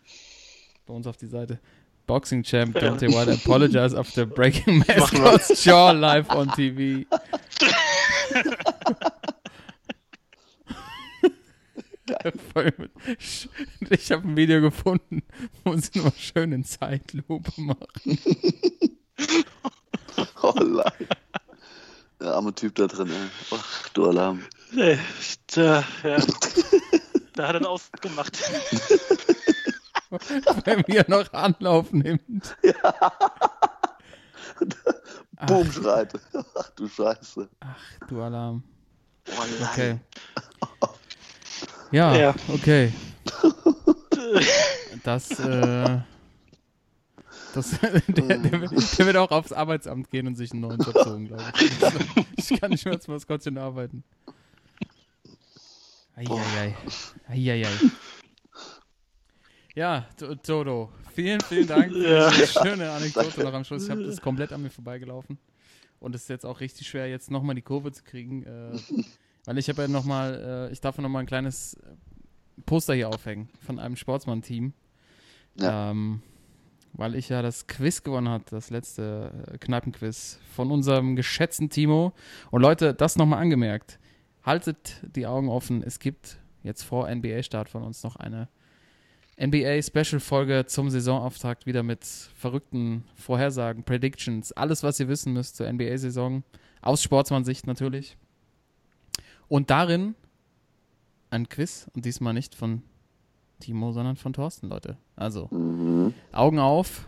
[0.85, 1.59] bei uns auf die Seite.
[2.07, 7.05] Boxing Champ Deontay Wilder apologize after breaking mascot's jaw live on TV.
[13.89, 15.23] Ich habe ein Video gefunden,
[15.63, 18.19] wo sie nur schön in Zeitlupe machen.
[20.41, 21.07] Oh nein.
[22.19, 23.29] Der arme Typ da drin, ey.
[23.51, 24.43] Ach, du Alarm.
[24.75, 24.97] äh,
[25.53, 26.17] da, ja.
[27.33, 28.37] da hat er ausgemacht.
[30.65, 32.55] Wenn mir noch Anlauf nimmt.
[35.45, 36.13] Boom, schreit.
[36.55, 37.47] Ach du Scheiße.
[37.59, 38.63] Ach, du Alarm.
[39.71, 39.99] Okay.
[41.91, 42.35] Ja, Ja.
[42.47, 42.91] okay.
[45.03, 45.99] Das, äh,
[47.53, 51.27] das, der, der, der wird auch aufs Arbeitsamt gehen und sich einen neuen Job suchen,
[51.27, 51.43] glaube
[52.35, 52.51] ich.
[52.51, 54.03] Ich kann nicht mehr als Maskottchen arbeiten.
[56.15, 56.75] Eieiei.
[57.29, 57.67] Eieiei.
[59.77, 62.29] Ja, To- Toto, vielen, vielen Dank für Ja.
[62.31, 63.83] diese schöne Anekdote noch am Schluss.
[63.83, 65.37] Ich habe das komplett an mir vorbeigelaufen.
[65.99, 68.41] Und es ist jetzt auch richtig schwer, jetzt nochmal die Kurve zu kriegen.
[68.43, 68.71] Äh,
[69.45, 71.77] weil ich habe ja nochmal, äh, ich darf nochmal ein kleines
[72.65, 74.73] Poster hier aufhängen von einem Sportsmann-Team.
[75.59, 75.91] Ja.
[75.91, 76.23] Ähm,
[76.93, 82.13] weil ich ja das Quiz gewonnen habe, das letzte äh, Kneipenquiz von unserem geschätzten Timo.
[82.49, 83.99] Und Leute, das nochmal angemerkt.
[84.43, 85.83] Haltet die Augen offen.
[85.83, 88.47] Es gibt jetzt vor NBA-Start von uns noch eine
[89.39, 96.43] NBA-Special-Folge zum Saisonauftakt wieder mit verrückten Vorhersagen, Predictions, alles, was ihr wissen müsst zur NBA-Saison.
[96.81, 98.17] Aus Sportsmann-Sicht natürlich.
[99.47, 100.15] Und darin
[101.29, 102.81] ein Quiz und diesmal nicht von
[103.59, 104.97] Timo, sondern von Thorsten, Leute.
[105.15, 106.13] Also, Mhm.
[106.31, 107.05] Augen auf.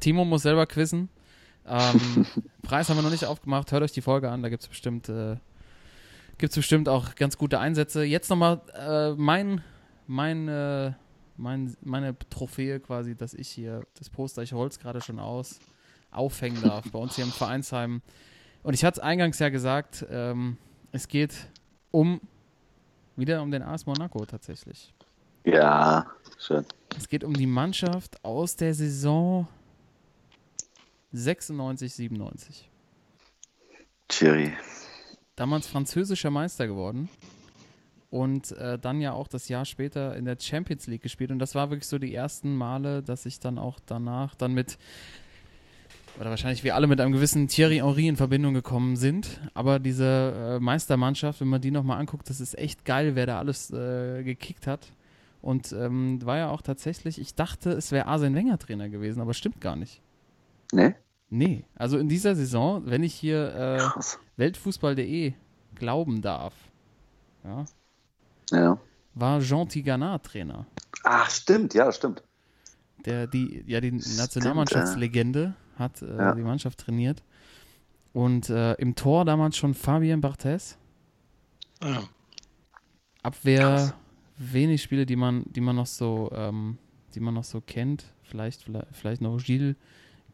[0.00, 1.08] Timo muss selber quizzen.
[1.66, 2.26] Ähm,
[2.62, 3.72] Preis haben wir noch nicht aufgemacht.
[3.72, 5.36] Hört euch die Folge an, da gibt es bestimmt, äh,
[6.38, 8.04] gibt's bestimmt auch ganz gute Einsätze.
[8.04, 9.62] Jetzt nochmal äh, mein,
[10.06, 10.92] mein, äh,
[11.38, 15.58] mein, meine Trophäe quasi, dass ich hier das Poster, ich hol's gerade schon aus,
[16.10, 18.02] aufhängen darf bei uns hier im Vereinsheim.
[18.62, 20.58] Und ich hatte es eingangs ja gesagt, ähm,
[20.92, 21.34] es geht
[21.90, 22.20] um,
[23.16, 24.92] wieder um den AS Monaco tatsächlich.
[25.44, 26.06] Ja,
[26.38, 26.64] schön.
[26.98, 29.46] Es geht um die Mannschaft aus der Saison
[31.12, 32.68] 96, 97.
[34.08, 34.52] Thierry.
[35.36, 37.08] Damals französischer Meister geworden
[38.16, 41.30] und äh, dann ja auch das Jahr später in der Champions League gespielt.
[41.30, 44.78] Und das war wirklich so die ersten Male, dass ich dann auch danach dann mit,
[46.18, 49.40] oder wahrscheinlich wir alle mit einem gewissen Thierry Henry in Verbindung gekommen sind.
[49.52, 53.38] Aber diese äh, Meistermannschaft, wenn man die nochmal anguckt, das ist echt geil, wer da
[53.38, 54.92] alles äh, gekickt hat.
[55.42, 59.34] Und ähm, war ja auch tatsächlich, ich dachte, es wäre Arsene Wenger Trainer gewesen, aber
[59.34, 60.00] stimmt gar nicht.
[60.72, 60.96] Ne?
[61.28, 64.00] Nee, also in dieser Saison, wenn ich hier äh.
[64.36, 65.34] Weltfußball.de
[65.74, 66.54] glauben darf,
[67.44, 67.64] ja,
[68.50, 68.78] Ja.
[69.14, 70.66] war Jean Tigana Trainer.
[71.04, 72.22] Ach, stimmt, ja, stimmt.
[73.04, 76.34] Der die, ja, die Nationalmannschaftslegende hat äh, Ja.
[76.34, 77.22] die Mannschaft trainiert.
[78.12, 80.78] Und äh, im Tor damals schon Fabien Barthez.
[81.82, 82.02] Ja.
[83.22, 83.92] Abwehr,
[84.38, 86.78] wenig Spiele, die man, die man noch so, ähm,
[87.14, 88.12] die man noch so kennt.
[88.22, 89.76] Vielleicht, vielleicht, vielleicht noch Gilles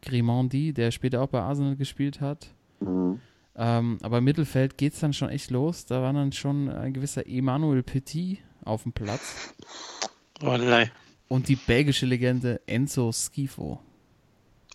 [0.01, 2.47] Grimondi, der später auch bei Arsenal gespielt hat.
[2.79, 3.19] Mhm.
[3.55, 5.85] Ähm, aber im Mittelfeld geht es dann schon echt los.
[5.85, 9.53] Da war dann schon ein gewisser Emmanuel Petit auf dem Platz.
[10.41, 10.91] Oh, lei.
[11.27, 13.79] Und die belgische Legende Enzo Schifo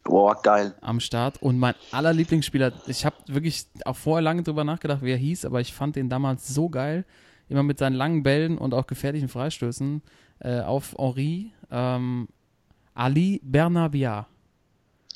[0.05, 0.75] Boah, geil.
[0.81, 1.43] am Start.
[1.43, 5.45] Und mein aller Lieblingsspieler, ich habe wirklich auch vorher lange drüber nachgedacht, wie er hieß,
[5.45, 7.05] aber ich fand den damals so geil.
[7.49, 10.03] Immer mit seinen langen Bällen und auch gefährlichen Freistößen
[10.41, 11.53] äh, auf Henri.
[11.71, 12.29] Ähm,
[12.95, 14.27] Ali Bernabia.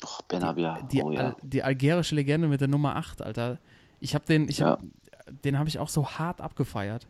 [0.03, 0.79] Och, Benavia.
[0.91, 1.19] Die, oh ja.
[1.19, 3.59] Al die algerische Legende mit der Nummer 8, Alter.
[3.99, 4.81] Ich habe den, ich hab,
[5.43, 7.07] den habe ich auch so hart abgefeiert.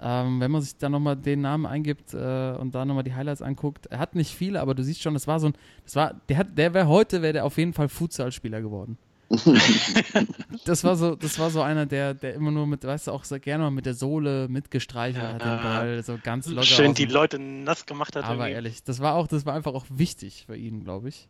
[0.00, 3.42] Ähm, wenn man sich da nochmal den Namen eingibt äh, und da nochmal die Highlights
[3.42, 5.54] anguckt, er hat nicht viele, aber du siehst schon, das war so ein,
[5.84, 8.98] das war, der hat, der wäre heute, wäre der auf jeden Fall Futsal-Spieler geworden.
[10.64, 13.24] das war so, das war so einer, der, der immer nur mit, weißt du, auch
[13.24, 15.62] so gerne mal mit der Sohle mitgestreichelt hat, den Ja.
[15.62, 16.66] Ball, so ganz locker.
[16.66, 18.24] Schön die Leute nass gemacht hat.
[18.24, 18.52] aber irgendwie.
[18.52, 21.28] ehrlich, das war auch, das war einfach auch wichtig für ihn, glaube ich.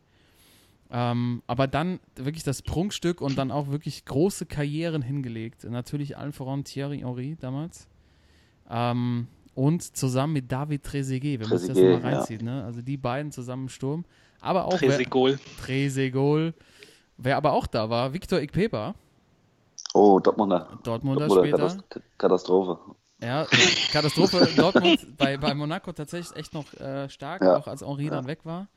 [0.95, 5.65] Ähm, aber dann wirklich das Prunkstück und dann auch wirklich große Karrieren hingelegt.
[5.65, 7.89] Natürlich allen voran Thierry Henry damals.
[8.69, 11.99] Ähm, und zusammen mit David Trezeguet, wenn man sich das mal ja.
[11.99, 12.65] reinzieht, ne?
[12.65, 14.05] Also die beiden zusammen im Sturm.
[14.41, 15.39] Aber auch wer, Tresigol.
[15.63, 16.55] Trezeguet.
[17.17, 18.95] Wer aber auch da war, Victor Ikpepa,
[19.95, 20.79] Oh, Dortmunder.
[20.83, 21.83] Dortmunder Dortmunder später.
[21.83, 22.79] Katast- Katastrophe.
[23.23, 23.47] Ja,
[23.93, 27.57] Katastrophe Dortmund, bei, bei Monaco tatsächlich echt noch äh, stark, Ja.
[27.57, 28.69] auch als Henri dann weg war.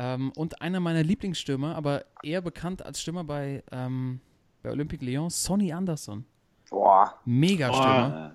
[0.00, 4.20] Ähm, und einer meiner Lieblingsstürmer, aber eher bekannt als Stürmer bei, ähm,
[4.62, 6.24] bei Olympique Lyon, Sonny Anderson.
[6.70, 7.14] Boah.
[7.24, 8.08] Mega Stürmer.
[8.08, 8.32] Ja,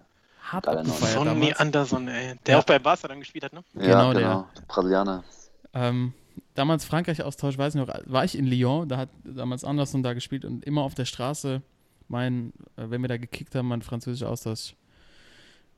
[0.52, 1.60] Hart abgefeiert Sonny damals.
[1.62, 2.36] Anderson, ey.
[2.46, 2.60] Der Ja.
[2.60, 3.64] auch bei Barca dann gespielt hat, ne?
[3.76, 4.22] Genau, genau, der.
[4.22, 4.48] genau.
[4.58, 5.24] Der Brasilianer.
[5.74, 6.14] Ähm,
[6.54, 10.44] damals Frankreich-Austausch, weiß ich noch, war ich in Lyon, da hat damals Anderson da gespielt
[10.44, 11.62] und immer auf der Straße,
[12.10, 14.76] mein, äh, wenn wir da gekickt haben, mein französischer Austausch,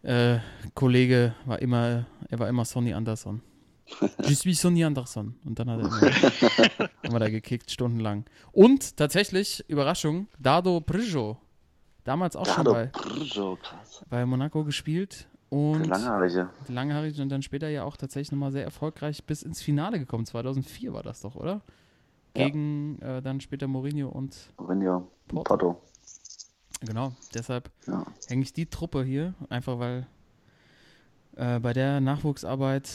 [0.01, 0.39] äh,
[0.73, 3.41] Kollege war immer, er war immer Sonny Anderson.
[4.23, 5.36] Je suis Sonny Anderson.
[5.45, 8.25] Und dann hat er immer, da gekickt, stundenlang.
[8.51, 11.38] Und tatsächlich, Überraschung, Dado Prijo.
[12.03, 14.03] Damals auch schon Dado bei, Brzo, krass.
[14.09, 15.27] bei Monaco gespielt.
[15.49, 16.49] Und Langhaarige.
[16.67, 20.25] langhaarig und dann später ja auch tatsächlich nochmal sehr erfolgreich bis ins Finale gekommen.
[20.25, 21.61] 2004 war das doch, oder?
[22.36, 22.45] Ja.
[22.45, 25.07] Gegen äh, dann später Mourinho und Mourinho.
[25.27, 25.43] Porto.
[25.55, 25.81] Porto.
[26.81, 28.05] Genau, deshalb Ja.
[28.27, 30.07] hänge ich die Truppe hier, einfach weil
[31.36, 32.89] äh, bei der Nachwuchsarbeit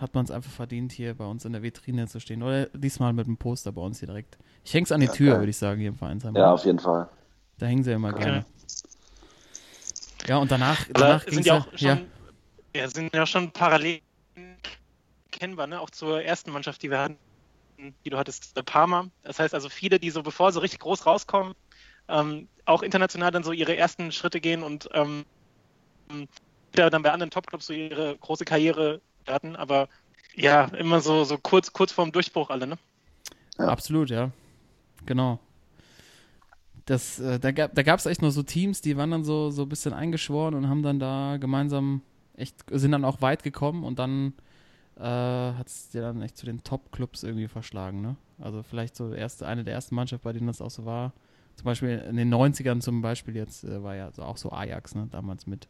[0.00, 2.42] hat man es einfach verdient, hier bei uns in der Vitrine zu stehen.
[2.42, 4.38] Oder diesmal mit einem Poster bei uns hier direkt.
[4.64, 5.40] Ich hänge es an die Tür, geil.
[5.40, 6.36] würde ich sagen, hier im Vereinsheim.
[6.36, 7.08] Ja, auf jeden Fall.
[7.58, 8.22] Da hängen sie immer Okay.
[8.22, 8.46] gerne.
[10.26, 12.06] Ja, und danach, danach sind ja auch ja, schon,
[12.74, 12.88] ja.
[12.88, 14.00] sind ja schon parallel
[15.30, 15.80] kennbar, ne?
[15.80, 17.16] auch zur ersten Mannschaft, die wir hatten,
[18.04, 19.08] die du hattest, äh, Parma.
[19.22, 21.54] Das heißt also viele, die so bevor sie richtig groß rauskommen,
[22.08, 25.24] ähm, auch international dann so ihre ersten Schritte gehen und ähm,
[26.76, 29.88] wieder dann bei anderen Topclubs so ihre große Karriere hatten, aber
[30.34, 32.78] ja, immer so, so kurz, kurz vorm Durchbruch alle, ne?
[33.58, 33.68] Ja.
[33.68, 34.30] Absolut, ja.
[35.06, 35.38] Genau.
[36.84, 39.62] Das, äh, da gab da gab's echt nur so Teams, die waren dann so, so
[39.62, 42.02] ein bisschen eingeschworen und haben dann da gemeinsam
[42.36, 44.34] echt, sind dann auch weit gekommen und dann
[44.96, 48.16] äh, hat es dir dann echt zu den Top-Clubs irgendwie verschlagen, ne?
[48.38, 51.12] Also vielleicht so erste, eine der ersten Mannschaften, bei denen das auch so war.
[51.56, 54.94] Zum Beispiel in den 90ern zum Beispiel jetzt äh, war ja so auch so Ajax,
[54.94, 55.08] ne?
[55.10, 55.68] Damals mit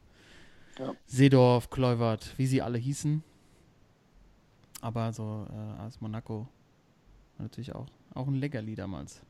[0.78, 0.94] Ja.
[1.06, 3.22] Seedorf, Kluivert, wie sie alle hießen.
[4.80, 6.46] Aber so äh, AS Monaco
[7.38, 9.22] natürlich auch, auch ein Leckerli damals.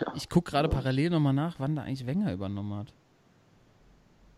[0.00, 0.12] Ja.
[0.14, 2.92] Ich gucke gerade parallel nochmal nach, wann da eigentlich Wenger übernommen hat.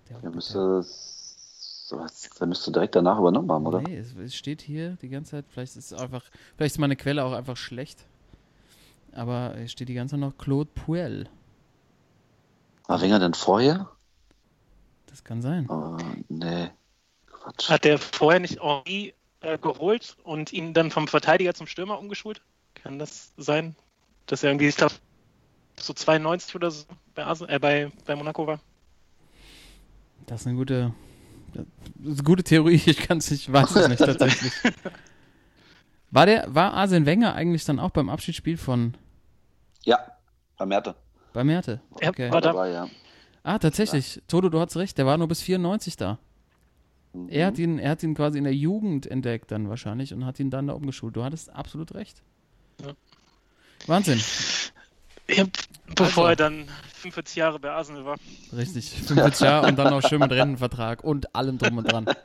[0.08, 2.06] Der, Der müsste, so,
[2.40, 3.80] der müsste direkt danach übernommen haben, oder?
[3.82, 6.24] Nee, es, es steht hier die ganze Zeit, vielleicht ist es einfach,
[6.56, 8.06] vielleicht ist meine Quelle auch einfach schlecht.
[9.12, 11.28] Aber es steht die ganze Zeit noch Claude Puel.
[12.86, 13.90] War Wenger denn vorher?
[15.18, 15.68] Das kann sein.
[15.68, 15.96] Oh,
[16.28, 16.70] nee.
[17.26, 17.68] Quatsch.
[17.68, 22.40] Hat der vorher nicht Henri äh, geholt und ihn dann vom Verteidiger zum Stürmer umgeschult?
[22.74, 23.74] Kann das sein?
[24.26, 24.94] Dass er irgendwie, ich glaube,
[25.76, 26.84] so 92 oder so
[27.16, 28.60] bei, Arsen, äh, bei, bei Monaco war?
[30.26, 30.94] Das ist eine gute,
[32.04, 34.52] eine gute Theorie, ich kann es nicht, weiß es nicht tatsächlich.
[36.12, 38.96] War der, war Arsene Wenger eigentlich dann auch beim Abschiedsspiel von
[39.84, 39.98] Ja,
[40.56, 40.94] bei Merte.
[41.34, 41.80] bei Merte?
[42.00, 42.30] Er Okay.
[42.30, 42.52] war da.
[42.52, 42.88] dabei, ja.
[43.42, 44.22] Ah, tatsächlich.
[44.28, 46.18] Toto, du hast recht, der war nur bis 94 da.
[47.12, 47.28] Mhm.
[47.28, 50.38] Er hat ihn, er hat ihn quasi in der Jugend entdeckt dann wahrscheinlich und hat
[50.40, 51.16] ihn dann da umgeschult.
[51.16, 52.22] Du hattest absolut recht.
[52.84, 52.92] Ja.
[53.86, 54.20] Wahnsinn.
[55.30, 55.44] Ja,
[55.94, 56.32] bevor Also.
[56.32, 58.16] er dann 45 Jahre bei Arsenal war.
[58.54, 58.90] Richtig.
[58.90, 62.06] 45 Jahre und dann noch schön mit Rennenvertrag und allem drum und dran.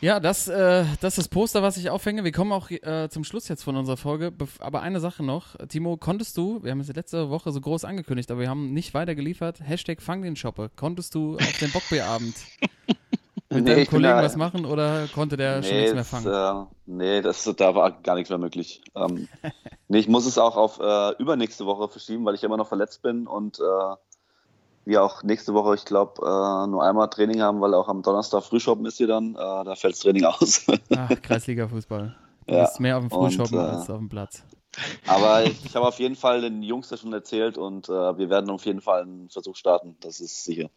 [0.00, 2.24] Ja, das, äh, das ist das Poster, was ich aufhänge.
[2.24, 4.32] Wir kommen auch äh, zum Schluss jetzt von unserer Folge.
[4.58, 5.56] Aber eine Sache noch.
[5.68, 8.94] Timo, konntest du, wir haben es letzte Woche so groß angekündigt, aber wir haben nicht
[8.94, 9.60] weiter geliefert.
[9.62, 10.70] Hashtag Fang den Shopper.
[10.74, 12.34] Konntest du auf den Bockbierabend
[13.50, 16.26] mit Nee, deinem Kollegen was machen oder konnte der schon Nee, nichts mehr fangen?
[16.26, 18.82] äh, nee, das, da war gar nichts mehr möglich.
[18.96, 19.28] Ähm,
[19.88, 23.02] nee, ich muss es auch auf äh, übernächste Woche verschieben, weil ich immer noch verletzt
[23.02, 23.96] bin und äh,
[24.84, 28.42] wir auch nächste Woche, ich glaube, äh, nur einmal Training haben, weil auch am Donnerstag
[28.44, 29.34] Frühschoppen ist hier dann.
[29.34, 30.66] Äh, da fällt das Training aus.
[30.96, 32.14] Ach, Kreisliga-Fußball.
[32.46, 34.44] Du Ja, bist mehr auf dem Frühschoppen und, äh, als auf dem Platz.
[35.06, 38.30] Aber ich, ich habe auf jeden Fall den Jungs das schon erzählt und äh, wir
[38.30, 39.96] werden auf jeden Fall einen Versuch starten.
[40.00, 40.70] Das ist sicher.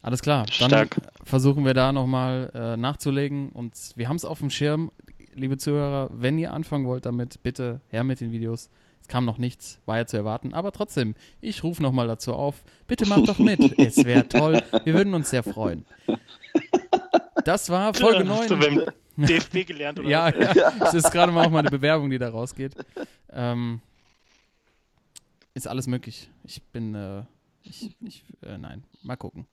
[0.00, 0.96] Alles klar, dann Stark.
[1.24, 4.90] versuchen wir da nochmal äh, nachzulegen und wir haben es auf dem Schirm,
[5.34, 8.68] liebe Zuhörer, wenn ihr anfangen wollt damit, bitte her mit den Videos.
[9.02, 12.62] Es kam noch nichts, war ja zu erwarten, aber trotzdem, ich rufe nochmal dazu auf,
[12.86, 15.84] bitte macht doch mit, es wäre toll, wir würden uns sehr freuen.
[17.44, 18.76] Das war Folge Hast du 9.
[18.76, 18.86] beim
[19.26, 22.74] DFB gelernt oder Ja, ja, das ist gerade mal auch meine Bewerbung, die da rausgeht.
[23.30, 23.80] Ähm,
[25.54, 26.30] ist alles möglich.
[26.44, 27.24] Ich bin, äh,
[27.62, 29.46] ich, ich, äh, nein, mal gucken.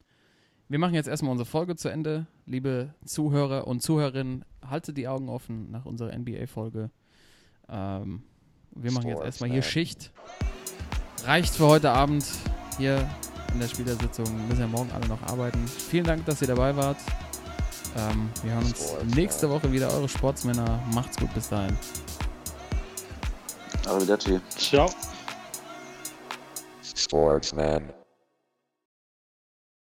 [0.67, 2.27] Wir machen jetzt erstmal unsere Folge zu Ende.
[2.45, 6.91] Liebe Zuhörer und Zuhörerinnen, haltet die Augen offen nach unserer NBA-Folge.
[7.67, 8.23] Ähm,
[8.71, 9.61] wir machen jetzt erstmal hier.
[9.61, 10.11] Schicht.
[11.25, 12.25] Reicht für heute Abend
[12.77, 13.07] hier
[13.53, 14.25] in der Spielersitzung.
[14.47, 15.67] Müssen ja morgen alle noch arbeiten.
[15.67, 16.97] Vielen Dank, dass ihr dabei wart.
[17.97, 19.49] Ähm, wir hören uns nächste.
[19.49, 19.91] Woche wieder.
[19.93, 20.79] Eure Sportsmänner.
[20.93, 21.75] Macht's gut bis dahin.
[23.87, 24.39] Arrivederci.
[24.57, 24.89] Ciao.
[26.95, 27.98] Sportsman.